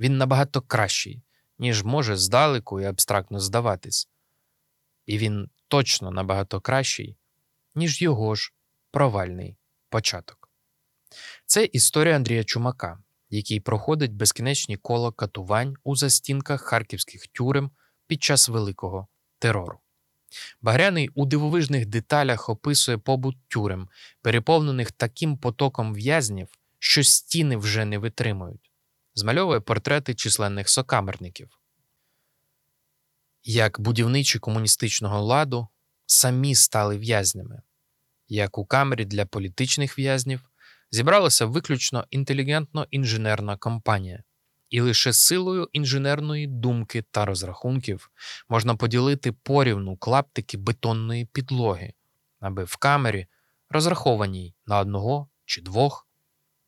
[0.00, 1.22] Він набагато кращий,
[1.58, 4.08] ніж може здалеку і абстрактно здаватись.
[5.06, 7.16] І він точно набагато кращий,
[7.74, 8.52] ніж його ж
[8.90, 9.56] провальний
[9.88, 10.50] початок.
[11.46, 12.98] Це історія Андрія Чумака,
[13.30, 17.70] який проходить безкінечні коло катувань у застінках харківських тюрем
[18.06, 19.06] під час великого
[19.38, 19.80] терору.
[20.60, 23.88] Багряний у дивовижних деталях описує побут тюрем,
[24.22, 26.48] переповнених таким потоком в'язнів,
[26.78, 28.70] що стіни вже не витримують.
[29.14, 31.48] Змальовує портрети численних сокамерників.
[33.48, 35.68] Як будівничі комуністичного ладу
[36.06, 37.62] самі стали в'язнями,
[38.28, 40.40] як у камері для політичних в'язнів
[40.90, 44.22] зібралася виключно інтелігентно-інженерна компанія,
[44.70, 48.10] і лише силою інженерної думки та розрахунків
[48.48, 51.92] можна поділити порівну клаптики бетонної підлоги,
[52.40, 53.26] аби в камері,
[53.70, 56.08] розрахованій на одного чи двох,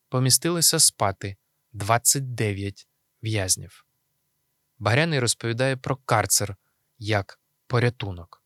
[0.08, 1.36] помістилися спати
[1.72, 2.88] 29
[3.22, 3.84] в'язнів.
[4.78, 6.56] Багряний розповідає про карцер
[6.98, 8.42] як порятунок.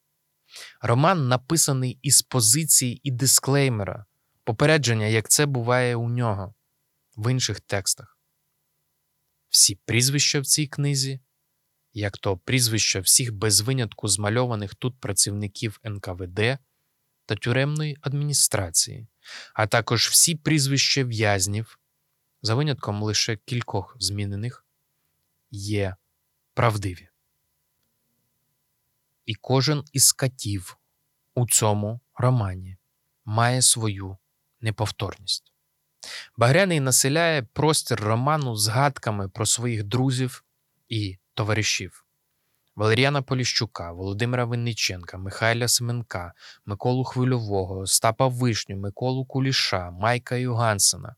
[0.80, 4.06] Роман написаний із позиції і дисклеймера,
[4.44, 6.54] попередження, як це буває у нього
[7.16, 8.18] в інших текстах.
[9.48, 11.20] Всі прізвища в цій книзі,
[11.92, 16.58] як то прізвища всіх без винятку змальованих тут працівників НКВД
[17.26, 19.06] та тюремної адміністрації,
[19.54, 21.78] а також всі прізвища в'язнів,
[22.42, 24.66] за винятком лише кількох змінених,
[25.50, 25.96] є
[26.54, 27.11] правдиві.
[29.26, 30.78] І кожен із катів
[31.34, 32.76] у цьому романі
[33.24, 34.18] має свою
[34.60, 35.52] неповторність.
[36.36, 40.44] Багряний населяє простір роману згадками про своїх друзів
[40.88, 42.04] і товаришів.
[42.76, 51.16] Валеріана Поліщука, Володимира Винниченка, Михайля Семенка, Миколу Хвильового, Остапа Вишню, Миколу Куліша, Майка Югансена.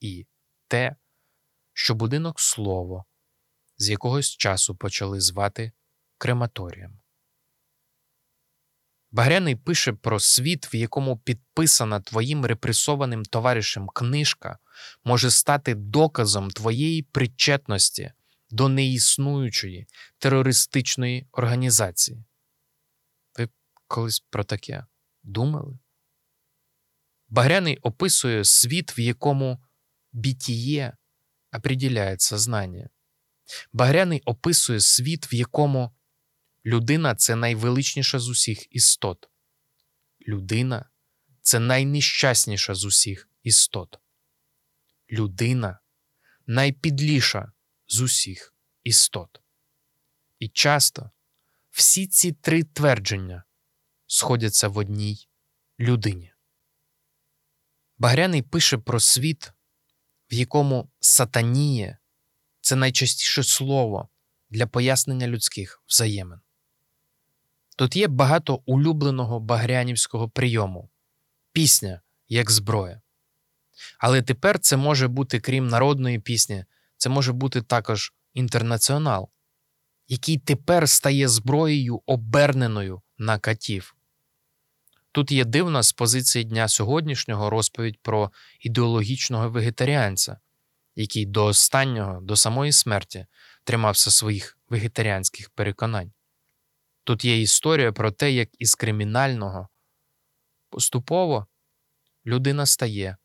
[0.00, 0.26] І
[0.68, 0.96] те,
[1.72, 3.04] що будинок слово
[3.78, 5.72] з якогось часу почали звати
[6.18, 7.00] крематорієм.
[9.16, 14.58] Багряний пише про світ, в якому підписана твоїм репресованим товаришем книжка
[15.04, 18.12] може стати доказом твоєї причетності
[18.50, 19.86] до неіснуючої
[20.18, 22.24] терористичної організації.
[23.38, 23.48] Ви
[23.88, 24.86] колись про таке
[25.22, 25.78] думали?
[27.28, 29.62] Багряний описує світ, в якому
[30.12, 30.96] бітіє
[31.52, 32.88] определяє сознання.
[33.72, 35.95] Багряний описує світ, в якому
[36.66, 39.28] Людина це найвеличніша з усіх істот.
[40.28, 40.90] Людина
[41.40, 43.98] це найнещасніша з усіх істот.
[45.10, 45.78] Людина
[46.46, 47.52] найпідліша
[47.86, 48.54] з усіх
[48.84, 49.40] істот.
[50.38, 51.10] І часто
[51.70, 53.44] всі ці три твердження
[54.06, 55.28] сходяться в одній
[55.80, 56.32] людині.
[57.98, 59.52] Багряний пише про світ,
[60.30, 61.98] в якому сатаніє
[62.60, 64.08] це найчастіше слово
[64.50, 66.40] для пояснення людських взаємин.
[67.76, 70.90] Тут є багато улюбленого багрянівського прийому
[71.52, 73.00] пісня як зброя.
[73.98, 76.64] Але тепер це може бути, крім народної пісні,
[76.96, 79.28] це може бути також інтернаціонал,
[80.08, 83.96] який тепер стає зброєю оберненою на катів.
[85.12, 90.38] Тут є дивна з позиції дня сьогоднішнього розповідь про ідеологічного вегетаріанця,
[90.96, 93.26] який до останнього, до самої смерті
[93.64, 96.12] тримався своїх вегетаріанських переконань.
[97.06, 99.68] Тут є історія про те, як із кримінального
[100.70, 101.46] поступово
[102.26, 103.16] людина стає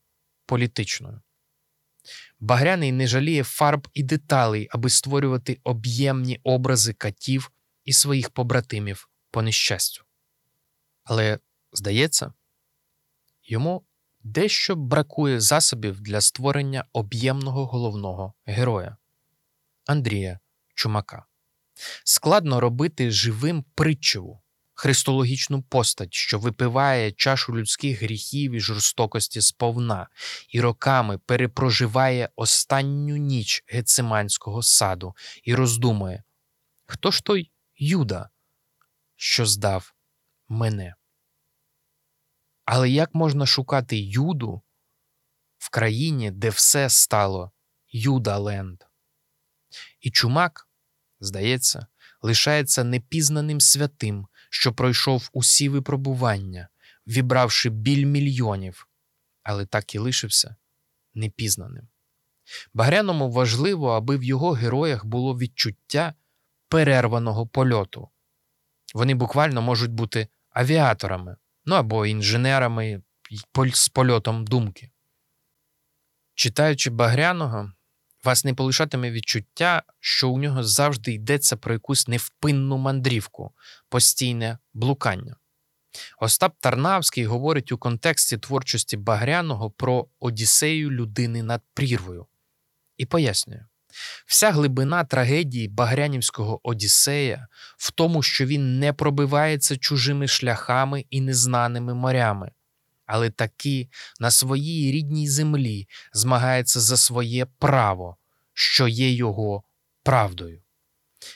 [0.45, 1.21] політичною.
[2.39, 7.51] Багряний не жаліє фарб і деталей, аби створювати об'ємні образи катів
[7.83, 10.03] і своїх побратимів по нещастю.
[11.03, 11.39] Але,
[11.71, 12.33] здається,
[13.43, 13.85] йому
[14.19, 18.97] дещо бракує засобів для створення об'ємного головного героя
[19.85, 20.39] Андрія
[20.75, 21.30] Чумака.
[22.03, 24.41] Складно робити живим притчеву,
[24.73, 30.07] христологічну постать, що випиває чашу людських гріхів і жорстокості сповна,
[30.49, 36.23] і роками перепроживає останню ніч гециманського саду і роздумує,
[36.85, 38.29] хто ж той Юда,
[39.15, 39.93] що здав
[40.47, 40.95] мене?
[42.65, 44.61] Але як можна шукати Юду
[45.57, 47.51] в країні, де все стало
[47.91, 48.83] Юдаленд?
[50.01, 50.70] І чумак
[51.21, 51.87] здається,
[52.21, 56.69] лишається непізнаним святим, що пройшов усі випробування,
[57.07, 58.87] вібравши біль мільйонів,
[59.43, 60.55] але так і лишився
[61.13, 61.87] непізнаним.
[62.73, 66.13] Багряному важливо, аби в його героях було відчуття
[66.67, 68.09] перерваного польоту.
[68.93, 73.01] Вони буквально можуть бути авіаторами, ну або інженерами
[73.73, 74.91] з польотом думки.
[76.33, 77.71] Читаючи Багряного,
[78.23, 83.51] вас не полишатиме відчуття, що у нього завжди йдеться про якусь невпинну мандрівку,
[83.89, 85.35] постійне блукання.
[86.19, 92.25] Остап Тарнавський говорить у контексті творчості Багряного про Одіссею людини над прірвою
[92.97, 93.65] і пояснює:
[94.25, 101.93] вся глибина трагедії Багрянівського Одіссея в тому, що він не пробивається чужими шляхами і незнаними
[101.93, 102.51] морями,
[103.05, 108.17] але таки на своїй рідній землі змагається за своє право,
[108.53, 109.63] що є його
[110.03, 110.61] правдою.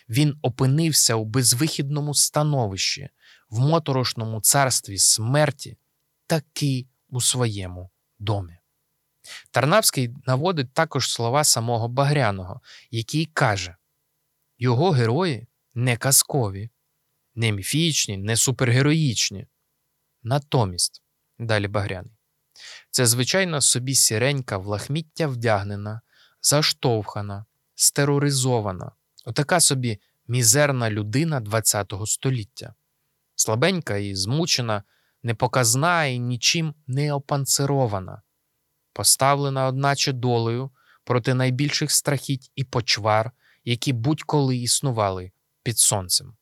[0.09, 3.09] Він опинився у безвихідному становищі,
[3.49, 5.77] в моторошному царстві смерті,
[6.27, 8.57] таки у своєму домі.
[9.51, 12.61] Тарнавський наводить також слова самого Багряного,
[12.91, 13.75] який каже:
[14.57, 16.69] його герої не казкові,
[17.35, 19.47] не міфічні, не супергероїчні.
[20.23, 21.03] Натомість,
[21.39, 22.11] далі Багряний,
[22.91, 26.01] це звичайно собі сіренька в лахміття вдягнена,
[26.41, 27.45] заштовхана,
[27.75, 28.91] стероризована,
[29.25, 32.73] отака собі мізерна людина ХХ століття,
[33.35, 34.83] слабенька і змучена,
[35.23, 38.21] непоказна і нічим не опанцирована,
[38.93, 40.71] поставлена, одначе долею
[41.03, 43.31] проти найбільших страхіть і почвар,
[43.63, 45.31] які будь-коли існували
[45.63, 46.35] під сонцем.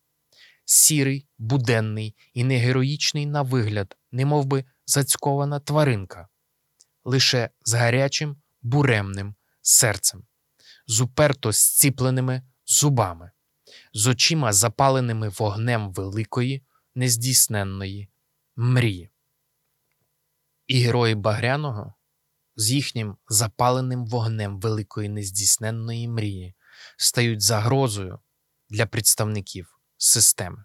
[0.66, 6.28] Сірий, буденний і негероїчний на вигляд, немовби зацькована тваринка,
[7.04, 10.26] лише з гарячим буремним серцем,
[10.88, 13.32] з уперто зціпленими зубами,
[13.94, 16.64] з очима запаленими вогнем великої,
[16.96, 18.10] нездійсненної
[18.56, 19.10] мрії.
[20.68, 21.94] І герої Багряного
[22.56, 26.56] з їхнім запаленим вогнем великої нездійсненної мрії
[26.98, 28.20] стають загрозою
[28.70, 30.64] для представників системи,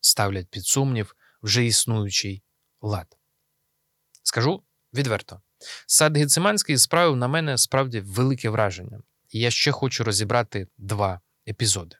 [0.00, 2.42] ставлять під сумнів вже існуючий
[2.80, 3.16] лад.
[4.22, 4.62] Скажу
[4.94, 5.40] відверто,
[5.86, 9.00] сад Гециманський справив на мене справді велике враження,
[9.30, 11.96] і я ще хочу розібрати два епізоди.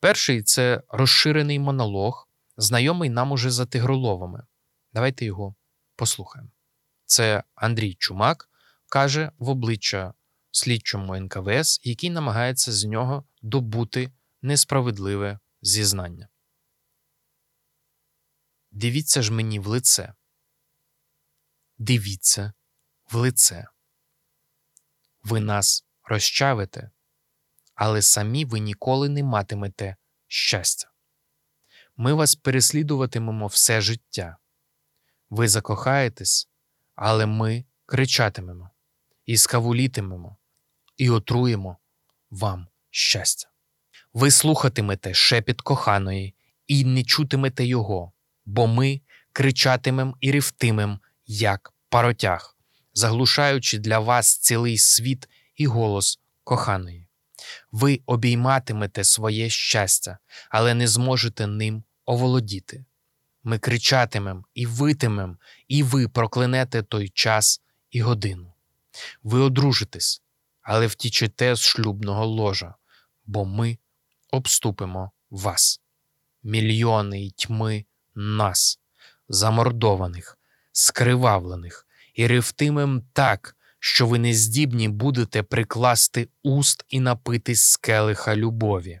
[0.00, 4.46] Перший це розширений монолог, знайомий нам уже за тигроловами.
[4.92, 5.54] Давайте його
[5.96, 6.50] послухаємо.
[7.04, 8.50] Це Андрій Чумак
[8.88, 10.14] каже в обличчя
[10.50, 14.12] слідчому НКВС, який намагається з нього добути
[14.42, 16.28] несправедливе зізнання.
[18.70, 20.14] Дивіться ж мені в лице.
[21.78, 22.52] Дивіться
[23.10, 23.66] в лице.
[25.22, 26.90] Ви нас розчавите,
[27.74, 30.90] але самі ви ніколи не матимете щастя.
[31.96, 34.36] Ми вас переслідуватимемо все життя.
[35.30, 36.48] Ви закохаєтесь,
[36.94, 38.70] але ми кричатимемо
[39.26, 40.36] і скавулітимемо,
[40.96, 41.76] і отруємо
[42.30, 43.50] вам щастя.
[44.12, 46.34] Ви слухатимете шепіт коханої
[46.66, 48.12] і не чутимете його,
[48.50, 49.00] бо ми
[49.32, 52.56] кричатимем і ревтимем, як паротяг,
[52.94, 57.06] заглушаючи для вас цілий світ і голос коханої.
[57.72, 60.18] Ви обійматимете своє щастя,
[60.50, 62.84] але не зможете ним оволодіти.
[63.42, 68.52] Ми кричатимем і витимем, і ви проклянете той час і годину.
[69.22, 70.22] Ви одружитесь,
[70.62, 72.74] але втічете з шлюбного ложа,
[73.26, 73.78] бо ми
[74.30, 75.80] обступимо вас.
[76.42, 77.84] Мільйони й тьми
[78.20, 78.78] нас,
[79.28, 80.38] замордованих,
[80.72, 88.36] скривавлених, і ревтимем так, що ви не здібні будете прикласти уст і напитись з келиха
[88.36, 89.00] любові.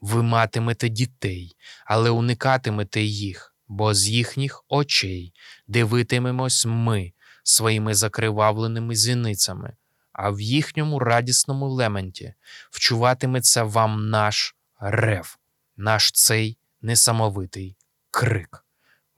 [0.00, 1.56] Ви матимете дітей,
[1.86, 5.34] але уникатимете їх, бо з їхніх очей
[5.66, 7.12] дивитимемось ми
[7.42, 9.76] своїми закривавленими зіницями,
[10.12, 12.34] а в їхньому радісному лементі
[12.70, 15.38] вчуватиметься вам наш рев,
[15.76, 17.76] наш цей несамовитий
[18.10, 18.64] крик.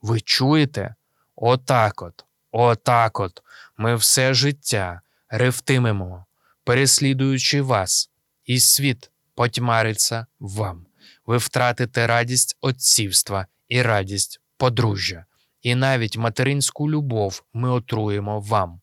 [0.02, 0.94] Ви чуєте?
[1.36, 3.42] Отак от, отак от,
[3.76, 6.26] ми все життя ревтимемо,
[6.64, 8.10] переслідуючи вас,
[8.44, 10.86] і світ потьмариться вам.
[11.26, 15.24] Ви втратите радість отцівства і радість подружжя,
[15.62, 18.80] і навіть материнську любов ми отруємо вам.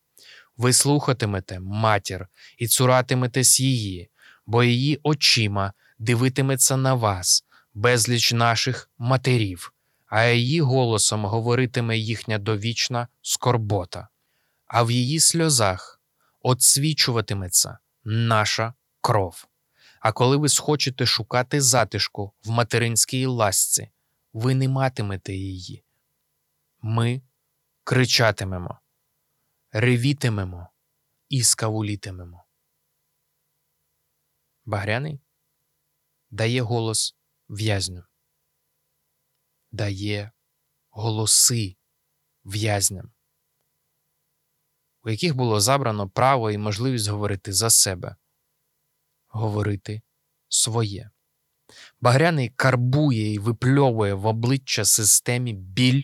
[0.57, 2.27] Ви слухатимете матір
[2.57, 4.09] і цуратиметесь її,
[4.45, 9.73] бо її очима дивитиметься на вас, безліч наших матерів,
[10.09, 14.07] а її голосом говоритиме їхня довічна скорбота,
[14.65, 16.01] а в її сльозах
[16.41, 19.47] отсвічуватиметься наша кров.
[19.99, 23.89] А коли ви схочете шукати затишку в материнській ласці,
[24.33, 25.83] ви не матимете її.
[26.81, 27.21] Ми
[27.83, 28.79] кричатимемо,
[29.71, 30.67] ревітимемо
[31.29, 32.45] і скавулітимемо.
[34.65, 35.21] Багряний
[36.31, 37.15] дає голос
[37.49, 38.03] в'язню,
[39.71, 40.31] дає
[40.89, 41.75] голоси
[42.45, 43.11] в'язням,
[45.03, 48.15] у яких було забрано право і можливість говорити за себе,
[49.27, 50.01] говорити
[50.47, 51.09] своє.
[52.01, 56.03] Багряний карбує і випльовує в обличчя системі біль,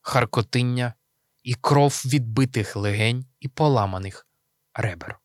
[0.00, 0.94] харкотиння
[1.42, 4.26] і кров відбитих легень і поламаних
[4.74, 5.20] ребер.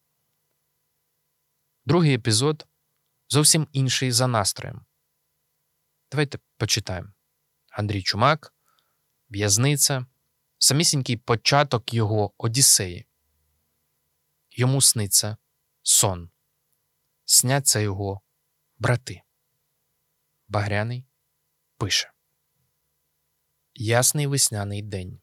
[1.86, 2.68] Другий епізод
[3.30, 4.86] зовсім інший за настроєм.
[6.12, 7.10] Давайте почитаємо.
[7.80, 8.54] Андрій Чумак,
[9.30, 10.06] в'язниця,
[10.58, 13.06] самісінький початок його Одіссеї.
[14.52, 15.38] Йому сниться
[15.82, 16.30] сон.
[17.26, 18.22] Сняться його
[18.80, 19.22] брати.
[20.48, 21.06] Багряний
[21.78, 22.12] пише
[23.74, 25.20] Ясний весняний день.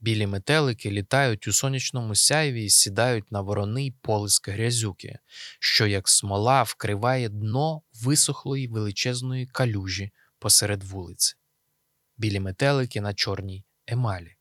[0.00, 5.18] Білі метелики літають у сонячному сяйві і сідають на вороний полиск грязюки,
[5.58, 11.37] що, як смола, вкриває дно висохлої величезної калюжі посеред вулиці.
[12.18, 14.36] Білі метелики на чорній емалі.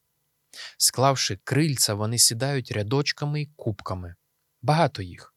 [0.77, 4.15] Склавши крильця, вони сідають рядочками і кубками.
[4.61, 5.35] Багато їх,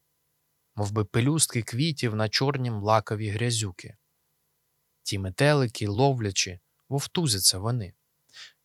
[0.75, 3.95] мов би пелюстки квітів на чорнім лакові грязюки.
[5.03, 6.59] Ті метелики, ловлячи,
[6.89, 7.93] вовтузяться вони.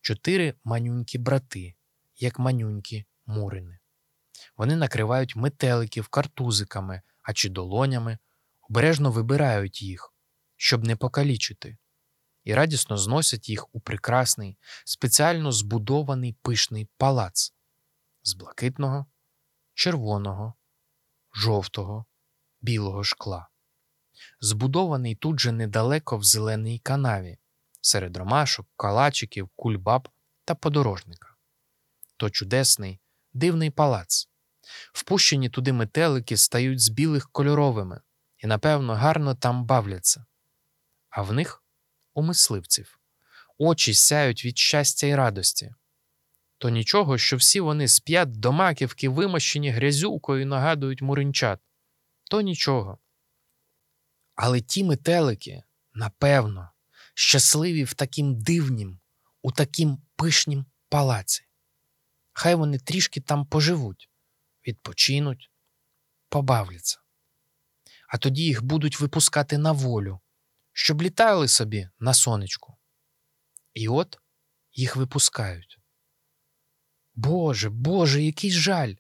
[0.01, 1.75] Чотири манюнькі брати,
[2.17, 3.79] як манюнькі мурини.
[4.57, 8.19] Вони накривають метеликів картузиками, а чи долонями,
[8.71, 10.15] обережно вибирають їх,
[10.57, 11.77] щоб не покалічити,
[12.47, 17.53] і радісно зносять їх у прекрасний, спеціально збудований пишний палац
[18.23, 19.07] з блакитного,
[19.75, 20.55] червоного,
[21.35, 22.07] жовтого,
[22.61, 23.49] білого шкла
[24.41, 27.39] збудований тут же недалеко в зеленій канаві,
[27.81, 30.09] серед ромашок, калачиків, кульбаб
[30.45, 31.35] та подорожника.
[32.17, 33.01] То чудесний,
[33.33, 34.29] дивний палац.
[34.93, 38.01] Впущені туди метелики стають з білих кольоровими
[38.39, 40.25] і, напевно, гарно там бавляться.
[41.11, 41.63] А в них
[42.17, 42.99] у мисливців
[43.59, 45.75] очі сяють від щастя й радості.
[46.59, 51.61] То нічого, що всі вони сп'ять до маківки, вимощені грязюкою нагадують муринчат.
[52.31, 52.99] То нічого.
[54.35, 55.63] Але ті метелики,
[55.95, 56.71] напевно,
[57.15, 59.01] щасливі в таким дивнім,
[59.43, 61.45] у таким пишнім палаці.
[62.33, 64.11] Хай вони трішки там поживуть,
[64.67, 65.51] відпочинуть,
[66.29, 67.01] побавляться.
[68.09, 70.21] А тоді їх будуть випускати на волю,
[70.79, 72.77] щоб літали собі на сонечку.
[73.75, 74.19] І от
[74.73, 75.81] їх випускають.
[77.15, 78.95] Боже, Боже, який жаль!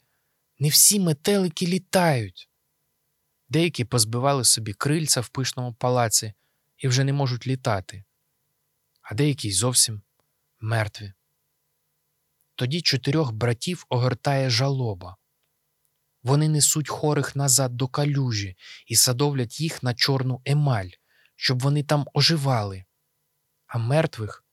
[0.58, 2.50] Не всі метелики літають.
[3.48, 6.32] Деякі позбивали собі крильця в пишному палаці
[6.76, 8.04] і вже не можуть літати,
[9.02, 10.02] а деякі зовсім
[10.60, 11.12] мертві.
[12.54, 15.16] Тоді чотирьох братів огортає жалоба.
[16.22, 20.90] Вони несуть хорих назад до калюжі і садовлять їх на чорну емаль,
[21.36, 22.84] щоб вони там оживали,
[23.66, 24.44] а мертвих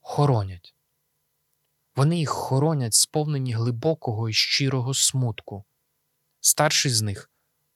[0.00, 0.74] хоронять.
[1.96, 5.64] Вони їх хоронять, сповнені глибокого і щирого смутку.
[6.40, 7.30] Старший з них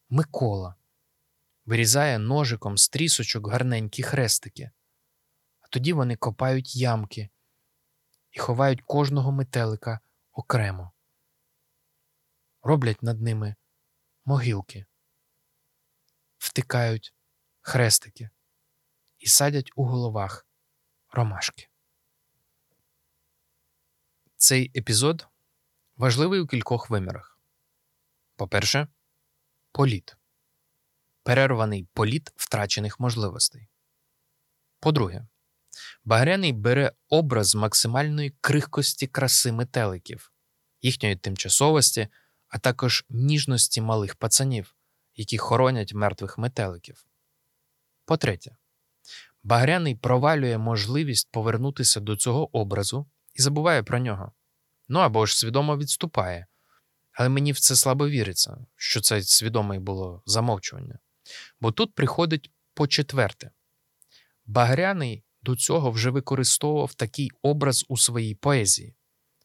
[0.09, 0.75] Микола.
[1.65, 4.71] Вирізає ножиком з трісочок гарненькі хрестики,
[5.61, 7.31] а тоді вони копають ямки
[8.31, 10.01] і ховають кожного метелика
[10.33, 10.93] окремо,
[12.63, 13.55] роблять над ними
[14.25, 14.87] могилки,
[16.39, 17.15] втикають
[17.61, 18.31] хрестики
[19.23, 20.47] і садять у головах
[21.11, 21.69] ромашки.
[24.37, 25.29] Цей епізод
[25.97, 27.39] важливий у кількох вимірах.
[28.37, 28.89] По-перше,
[29.73, 30.17] політ.
[31.23, 33.69] Перерваний політ втрачених можливостей.
[34.81, 35.27] По-друге,
[36.05, 40.33] Багряний бере образ максимальної крихкості краси метеликів,
[40.81, 42.09] їхньої тимчасовості,
[42.49, 44.77] а також ніжності малих пацанів,
[45.15, 47.07] які хоронять мертвих метеликів.
[48.05, 48.57] По-третє,
[49.43, 54.33] Багряний провалює можливість повернутися до цього образу і забуває про нього.
[54.89, 56.47] Ну або ж свідомо відступає.
[57.13, 60.99] Але мені в це слабо віриться, що це свідоме було замовчування.
[61.61, 63.51] Бо тут приходить по четверте.
[64.47, 68.95] Багряний до цього вже використовував такий образ у своїй поезії.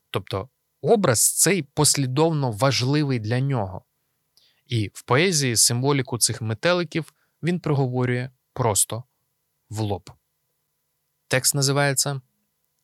[0.09, 0.49] Тобто
[0.81, 3.85] образ цей послідовно важливий для нього.
[4.65, 7.13] І в поезії символіку цих метеликів
[7.43, 9.03] він проговорює просто
[9.69, 10.11] в лоб.
[11.27, 12.21] Текст називається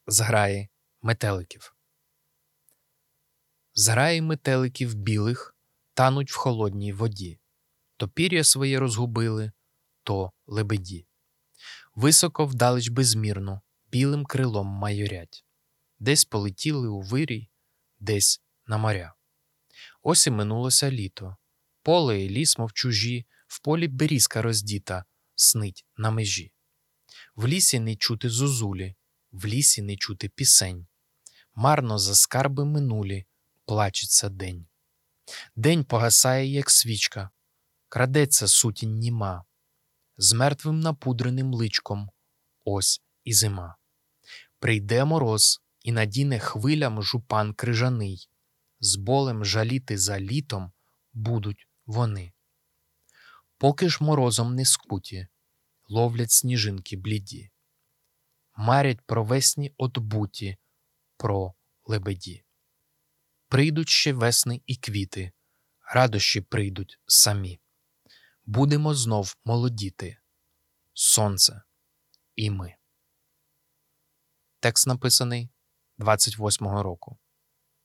[0.08, 0.70] Зграї
[1.02, 1.76] метеликів.
[3.74, 5.56] Зграї метеликів білих
[5.94, 7.40] тануть в холодній воді,
[7.98, 9.52] то пір'я своє розгубили,
[10.04, 11.08] то лебеді.
[11.96, 13.62] Високо вдалеч безмірно,
[13.92, 15.46] білим крилом майорять,
[16.00, 17.50] десь полетіли у вирій,
[18.00, 19.14] десь на моря.
[20.02, 21.38] Ось і минулося літо,
[21.84, 25.06] поле і ліс, мов чужі, в полі берізка роздіта,
[25.36, 26.53] снить на межі.
[27.36, 28.96] В лісі не чути зозулі,
[29.32, 30.88] в лісі не чути пісень.
[31.56, 33.26] Марно за скарби минулі
[33.66, 34.66] плачеться день.
[35.56, 37.30] День погасає, як свічка,
[37.90, 39.46] крадеться сутінь німа.
[40.18, 42.10] з мертвим напудреним личком.
[42.64, 43.76] Ось і зима.
[44.60, 48.30] Прийде мороз і надіне хвилям жупан крижаний.
[48.80, 50.72] З болем жаліти за літом
[51.14, 52.34] будуть вони.
[53.58, 55.28] Поки ж морозом не скуті,
[55.94, 57.52] ловлять сніжинки бліді,
[58.56, 60.58] марять про весні отбуті,
[61.18, 61.54] про
[61.86, 62.46] лебеді.
[63.48, 65.32] Прийдуть ще весни і квіти,
[65.94, 67.60] радощі прийдуть самі.
[68.46, 70.18] Будемо знов молодіти,
[70.94, 71.62] сонце
[72.36, 72.76] і ми.
[74.60, 75.50] Текст написаний
[75.98, 77.20] 28-го року,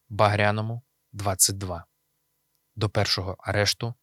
[0.08, 0.82] Багряному
[1.12, 1.86] 22.
[2.74, 3.94] До першого арешту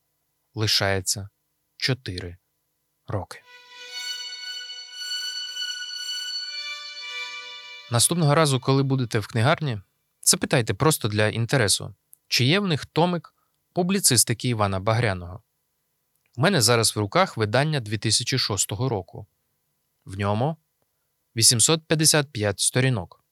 [0.53, 1.29] лишається
[1.77, 2.37] 4
[3.07, 3.41] роки.
[7.91, 9.81] Наступного разу, коли будете в книгарні,
[10.21, 11.95] запитайте просто для інтересу,
[12.27, 13.33] чи є в них томик
[13.73, 15.41] публіцистики Івана Багряного.
[16.37, 19.27] У мене зараз в руках видання 2006 року.
[20.05, 20.57] В ньому
[21.35, 23.23] 855 сторінок.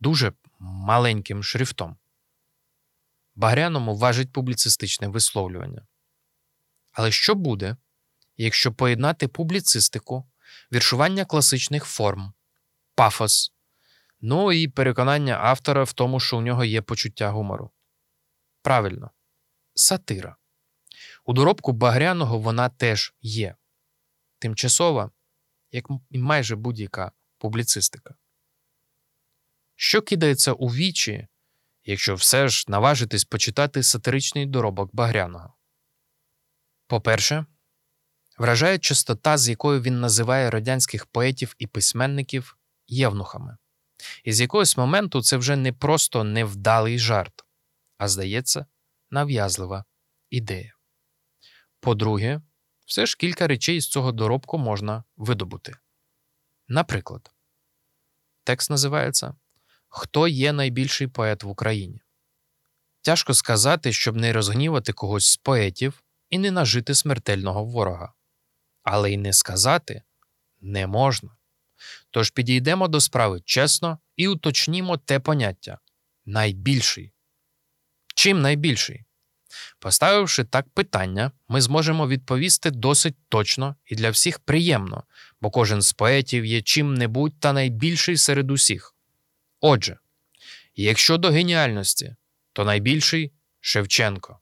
[0.00, 1.96] Дуже маленьким шрифтом.
[3.34, 5.86] Багряному важить публіцистичне висловлювання.
[6.92, 7.76] Але що буде,
[8.36, 10.30] якщо поєднати публіцистику,
[10.72, 12.32] віршування класичних форм,
[12.94, 13.52] пафос,
[14.20, 17.70] ну і переконання автора в тому, що у нього є почуття гумору?
[18.62, 19.10] Правильно,
[19.74, 20.36] сатира.
[21.24, 23.56] У доробку Багряного вона теж є.
[24.38, 25.10] Тимчасова,
[25.70, 28.14] як і майже будь-яка публіцистика.
[29.76, 31.28] Що кидається у вічі,
[31.84, 35.54] якщо все ж наважитись почитати сатиричний доробок Багряного?
[36.86, 37.46] По-перше,
[38.38, 43.56] вражає частота, з якою він називає радянських поетів і письменників євнухами.
[44.24, 47.44] І з якогось моменту це вже не просто невдалий жарт,
[47.98, 48.66] а здається,
[49.10, 49.84] нав'язлива
[50.30, 50.74] ідея.
[51.80, 52.40] По-друге,
[52.86, 55.76] все ж кілька речей з цього доробку можна видобути.
[56.68, 57.30] Наприклад,
[58.44, 59.34] текст називається
[59.88, 62.00] Хто є найбільший поет в Україні?
[63.02, 68.12] Тяжко сказати, щоб не розгнівати когось з поетів і не нажити смертельного ворога.
[68.82, 70.02] Але й не сказати
[70.60, 71.37] не можна.
[72.10, 75.78] Тож підійдемо до справи чесно і уточнімо те поняття
[76.26, 77.12] найбільший.
[78.14, 79.04] Чим найбільший?
[79.78, 85.04] Поставивши так питання, ми зможемо відповісти досить точно і для всіх приємно,
[85.40, 88.94] бо кожен з поетів є чим-небудь та найбільший серед усіх.
[89.60, 89.98] Отже,
[90.74, 92.16] якщо до геніальності,
[92.52, 94.40] то найбільший Шевченко,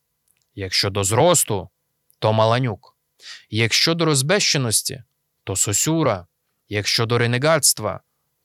[0.55, 1.68] якщо до зросту,
[2.18, 2.97] то Маланюк,
[3.51, 5.02] якщо до розбещеності,
[5.44, 6.26] то Сосюра,
[6.68, 8.01] якщо до ренегатства,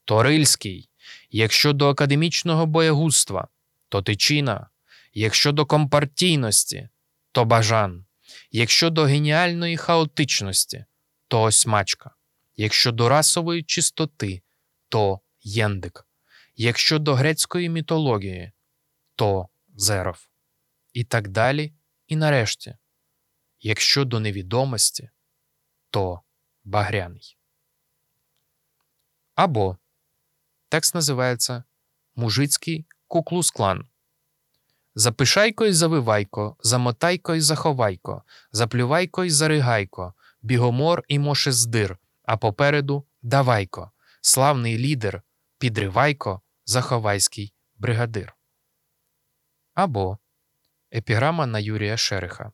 [0.06, 0.90] то Рильський,
[1.30, 3.48] якщо до академічного боягузтва,
[3.90, 4.70] то Тичина,
[5.14, 6.90] якщо до компартійності,
[7.32, 8.06] то Бажан,
[8.52, 10.86] якщо до геніальної хаотичності,
[11.28, 12.16] то Осьмачка,
[12.56, 14.42] якщо до расової чистоти,
[14.90, 16.08] то Єндик,
[16.56, 18.52] якщо до грецької мітології,
[19.16, 20.28] то Зеров.
[20.94, 21.74] І так далі,
[22.08, 22.76] і нарешті,
[23.60, 25.10] якщо до невідомості,
[25.90, 26.22] то
[26.64, 27.38] Багряний.
[29.42, 29.78] Або
[30.70, 31.64] текст називається
[32.16, 33.86] Мужицький куклус-клан.
[34.96, 43.92] Запишайко й завивайко, замотайко й заховайко, заплювайко й заригайко, бігомор і мошездир, а попереду давайко,
[44.22, 45.22] славний лідер,
[45.58, 48.36] підривайко, заховайський бригадир.
[49.74, 50.18] Або
[50.94, 52.52] епіграма на Юрія Шериха.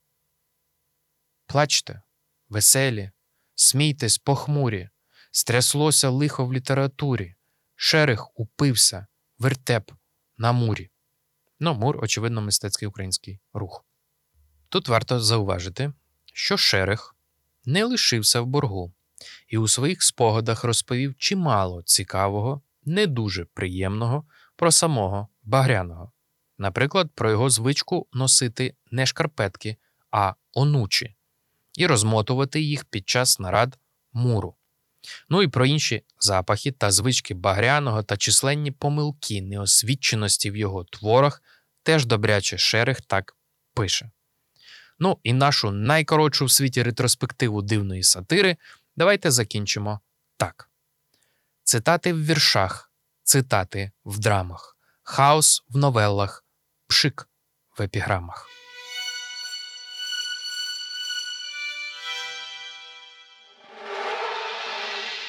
[1.45, 2.01] Плачте,
[2.49, 3.11] веселі,
[3.55, 4.89] смійтесь похмурі,
[5.31, 7.35] стряслося лихо в літературі,
[7.75, 9.07] Шерих упився,
[9.39, 9.91] вертеп
[10.37, 10.89] на мурі.
[11.59, 13.85] Ну, мур, очевидно, мистецький український рух.
[14.69, 15.93] Тут варто зауважити,
[16.33, 17.15] що Шерих
[17.65, 18.93] не лишився в боргу
[19.47, 24.25] і у своїх спогадах розповів чимало цікавого, не дуже приємного
[24.55, 26.11] про самого Багряного.
[26.57, 29.77] Наприклад, про його звичку носити не шкарпетки,
[30.11, 31.15] а онучі,
[31.77, 33.79] і розмотувати їх під час нарад
[34.13, 34.55] муру.
[35.29, 41.43] Ну і про інші запахи та звички Багряного та численні помилки неосвіченості в його творах
[41.83, 43.35] теж добряче Шерих так
[43.73, 44.11] пише.
[44.99, 48.57] Ну і нашу найкоротшу в світі ретроспективу дивної сатири
[48.95, 49.99] давайте закінчимо
[50.37, 50.69] так:
[51.63, 52.91] цитати в віршах,
[53.23, 56.45] цитати в драмах, хаос в новелах,
[56.87, 57.29] пшик
[57.77, 58.66] в епіграмах.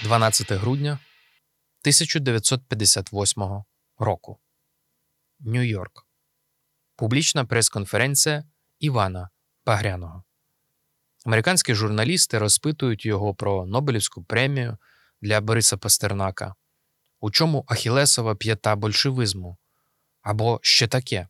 [0.05, 0.99] «12 грудня
[1.83, 3.65] 1958
[3.99, 4.39] року.
[5.41, 6.07] Нью-Йорк.
[6.97, 8.45] Публічна прес-конференція
[8.79, 9.31] Івана
[9.67, 10.25] Багряного.
[11.27, 14.79] Американські журналісти розпитують його про Нобелівську премію
[15.21, 16.55] для Бориса Пастернака,
[17.21, 19.59] у чому Ахілесова п'ята большевизму,
[20.23, 21.29] або ще таке.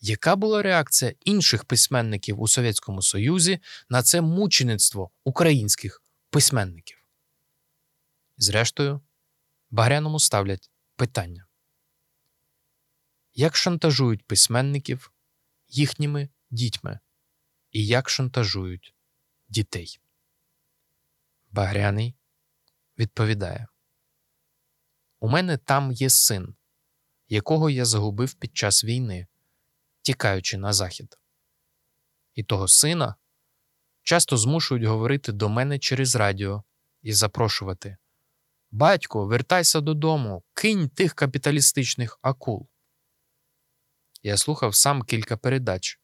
[0.00, 3.58] Яка була реакція інших письменників у Совєтському Союзі
[3.88, 7.03] на це мучеництво українських письменників?
[8.44, 9.00] Зрештою,
[9.70, 11.46] Багряному ставлять питання:
[13.34, 15.12] як шантажують письменників
[15.68, 17.00] їхніми дітьми
[17.70, 18.94] і як шантажують
[19.48, 20.00] дітей?
[21.50, 22.16] Багряний
[22.98, 23.66] відповідає:
[25.20, 26.54] У мене там є син,
[27.28, 29.26] якого я загубив під час війни,
[30.02, 31.18] тікаючи на захід.
[32.34, 33.14] І того сина
[34.02, 36.64] часто змушують говорити до мене через радіо
[37.02, 37.96] і запрошувати.
[38.76, 42.68] Батько, вертайся додому, кинь тих капіталістичних акул.
[44.22, 46.00] Я слухав сам кілька передач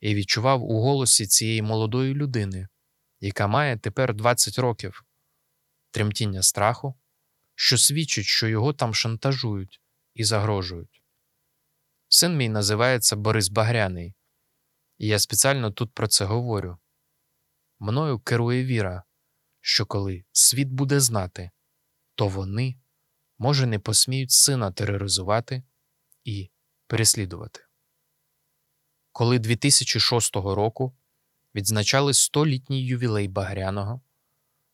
[0.00, 2.68] і відчував у голосі цієї молодої людини,
[3.20, 5.04] яка має тепер 20 років,
[5.90, 6.94] тремтіння страху,
[7.54, 9.80] що свідчить, що його там шантажують
[10.14, 11.02] і загрожують.
[12.08, 14.14] Син мій називається Борис Багряний,
[14.98, 16.78] і я спеціально тут про це говорю.
[17.78, 19.04] Мною керує віра,
[19.60, 21.50] що коли світ буде знати,
[22.16, 22.76] то вони,
[23.38, 25.62] може, не посміють сина тероризувати
[26.24, 26.50] і
[26.86, 27.60] переслідувати.
[29.12, 30.96] Коли 2006 року
[31.54, 34.00] відзначали 100-літній ювілей Багряного,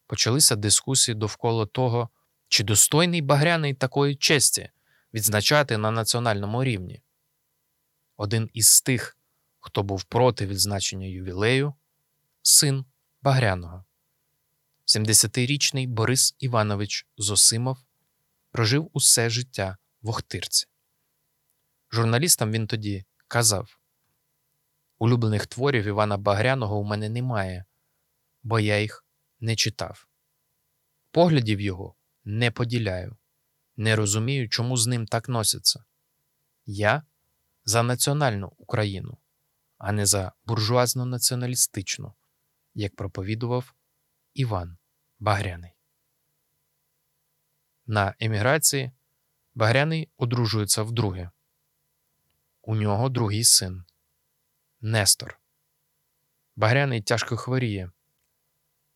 [0.06, 2.08] почалися дискусії довкола того,
[2.48, 4.70] чи достойний Багряний такої честі
[5.14, 7.02] відзначати на національному рівні.
[8.16, 9.18] Один із тих,
[9.60, 11.74] хто був проти відзначення ювілею,
[12.42, 12.84] син
[13.22, 13.84] Багряного.
[14.96, 17.78] 70-річний Борис Іванович Зосимов
[18.50, 20.66] прожив усе життя в Охтирці.
[21.92, 23.78] Журналістам він тоді казав:
[24.98, 27.64] Улюблених творів Івана Багряного у мене немає,
[28.42, 29.04] бо я їх
[29.40, 30.06] не читав.
[31.10, 31.94] Поглядів його
[32.24, 33.16] не поділяю,
[33.76, 35.84] не розумію, чому з ним так носяться.
[36.66, 37.02] Я
[37.64, 39.18] за національну Україну,
[39.78, 42.14] а не за буржуазно націоналістичну,
[42.74, 43.74] як проповідував
[44.34, 44.78] Іван
[45.22, 45.72] Багряний.
[47.86, 48.92] На еміграції
[49.54, 51.30] Багряний одружується вдруге.
[52.62, 53.84] У нього другий син
[54.80, 55.40] Нестор.
[56.56, 57.90] Багряний тяжко хворіє.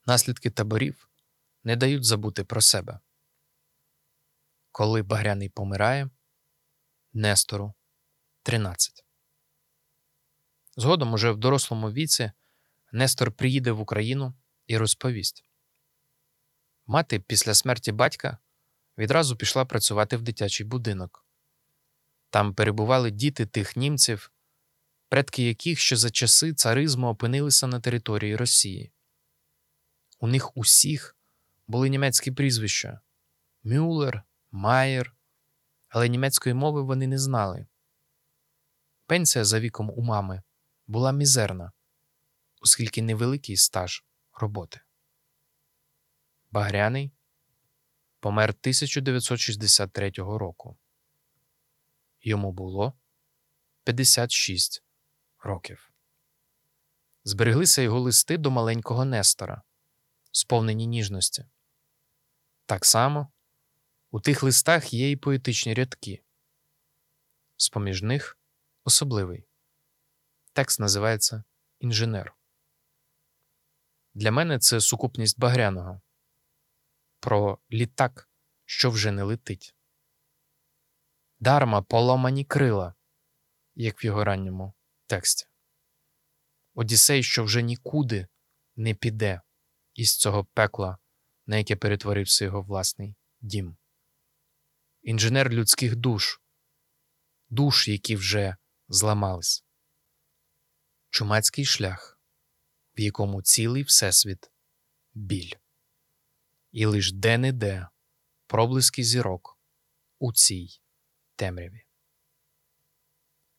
[0.07, 1.11] Наслідки таборів
[1.65, 3.01] не дають забути про себе.
[4.73, 6.11] Коли Багряний помирає,
[7.13, 7.75] Нестору
[8.43, 9.05] 13.
[10.77, 12.33] Згодом, уже в дорослому віці,
[12.93, 14.35] Нестор приїде в Україну
[14.67, 15.46] і розповість.
[16.87, 18.39] Мати після смерті батька
[18.99, 21.27] відразу пішла працювати в дитячий будинок.
[22.31, 24.33] Там перебували діти тих німців,
[25.09, 28.93] предки яких ще за часи царизму опинилися на території Росії.
[30.19, 31.17] У них усіх
[31.67, 33.01] були німецькі прізвища
[33.65, 35.17] Мюллер, Майер,
[35.89, 37.67] але німецької мови вони не знали.
[39.07, 40.43] Пенсія за віком у мами
[40.87, 41.73] була мізерна,
[42.61, 44.81] оскільки невеликий стаж роботи.
[46.51, 47.13] Багряний
[48.21, 50.79] помер 1963 року.
[52.21, 52.93] Йому було
[53.85, 54.85] 56
[55.39, 55.93] років.
[57.25, 59.63] Збереглися його листи до маленького Нестора,
[60.33, 61.45] сповнені ніжності.
[62.67, 63.33] Так само
[64.11, 66.23] у тих листах є й поетичні рядки.
[67.57, 68.39] З поміж них
[68.85, 69.47] особливий.
[70.53, 71.45] Текст називається
[71.81, 72.37] Інженер.
[74.15, 76.01] Для мене це сукупність Багряного
[77.27, 78.31] про літак,
[78.65, 79.75] що вже не летить.
[81.39, 82.95] Дарма поломані крила,
[83.75, 84.75] як в його ранньому
[85.07, 85.47] тексті.
[86.75, 88.27] Одіссей, що вже нікуди
[88.77, 89.41] не піде
[89.95, 90.99] із цього пекла,
[91.47, 93.77] на яке перетворився його власний дім.
[95.03, 96.41] Інженер людських душ,
[97.49, 98.57] душ, які вже
[98.89, 99.65] зламались.
[101.11, 102.21] Чумацький шлях,
[102.97, 104.51] в якому цілий всесвіт
[105.15, 105.53] біль.
[106.77, 107.89] І лиш де-не-де
[108.47, 109.59] проблиски зірок
[110.19, 110.69] у цій
[111.37, 111.87] темряві.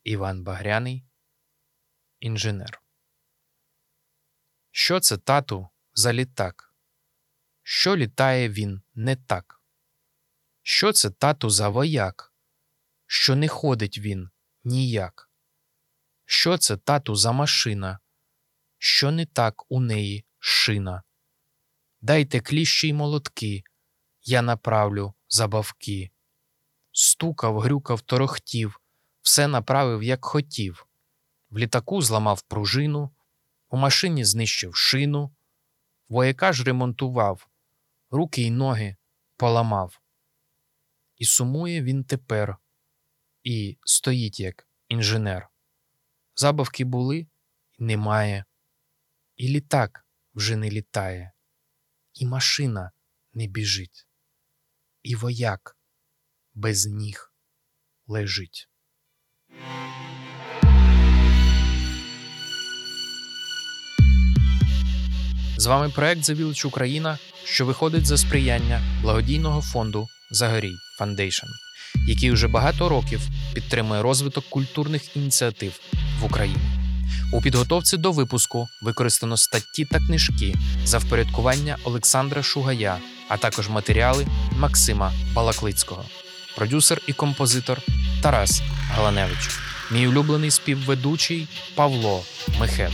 [0.03, 1.05] Іван Багряний,
[2.19, 2.83] інженер.
[4.71, 6.75] Що це тату за літак?
[7.63, 9.61] Що літає він не так?
[10.61, 12.33] Що це тату за вояк?
[13.05, 14.29] Що не ходить він
[14.63, 15.31] ніяк?
[16.25, 17.99] Що це тату за машина?
[18.77, 21.03] Що не так у неї шина?
[22.01, 23.63] Дайте кліщі й молотки,
[24.21, 26.11] я направлю забавки.
[26.91, 28.79] Стукав, грюкав, торохтів,
[29.21, 30.87] все направив, як хотів.
[31.49, 33.11] В літаку зламав пружину,
[33.69, 35.35] У машині знищив шину,
[36.09, 37.49] вояка ж ремонтував,
[38.09, 38.95] руки й ноги
[39.37, 40.01] поламав.
[41.15, 42.57] І сумує він тепер,
[43.43, 45.49] і стоїть як інженер.
[46.35, 47.27] Забавки були,
[47.79, 48.45] немає,
[49.35, 51.31] і літак вже не літає,
[52.19, 52.91] і машина
[53.33, 54.07] не біжить,
[55.03, 55.77] і вояк
[56.53, 57.33] без ніг
[58.07, 58.69] лежить.
[65.57, 71.47] З вами проект Завілич Україна, що виходить за сприяння благодійного фонду Загорій Foundation,
[72.07, 73.21] який уже багато років
[73.53, 75.79] підтримує розвиток культурних ініціатив
[76.21, 76.76] в Україні.
[77.31, 80.55] У підготовці до випуску використано статті та книжки
[80.85, 82.97] за впорядкування Олександра Шугая,
[83.27, 84.27] а також матеріали
[84.57, 86.05] Максима Балаклицького,
[86.55, 87.81] продюсер і композитор
[88.21, 88.61] Тарас
[88.91, 89.49] Галаневич,
[89.91, 92.23] мій улюблений співведучий Павло
[92.59, 92.93] Мехет,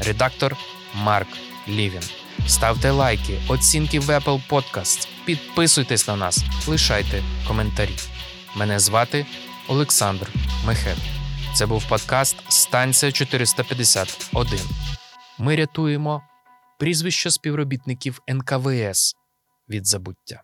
[0.00, 0.56] редактор
[0.94, 1.28] Марк
[1.68, 2.02] Лівін.
[2.46, 7.96] Ставте лайки, оцінки в Apple Podcasts, підписуйтесь на нас, лишайте коментарі.
[8.56, 9.26] Мене звати
[9.68, 10.28] Олександр
[10.66, 11.21] Мехет.
[11.54, 14.60] Це був подкаст Станція 451.
[15.38, 16.22] Ми рятуємо
[16.78, 19.14] прізвища співробітників НКВС
[19.68, 20.42] від забуття.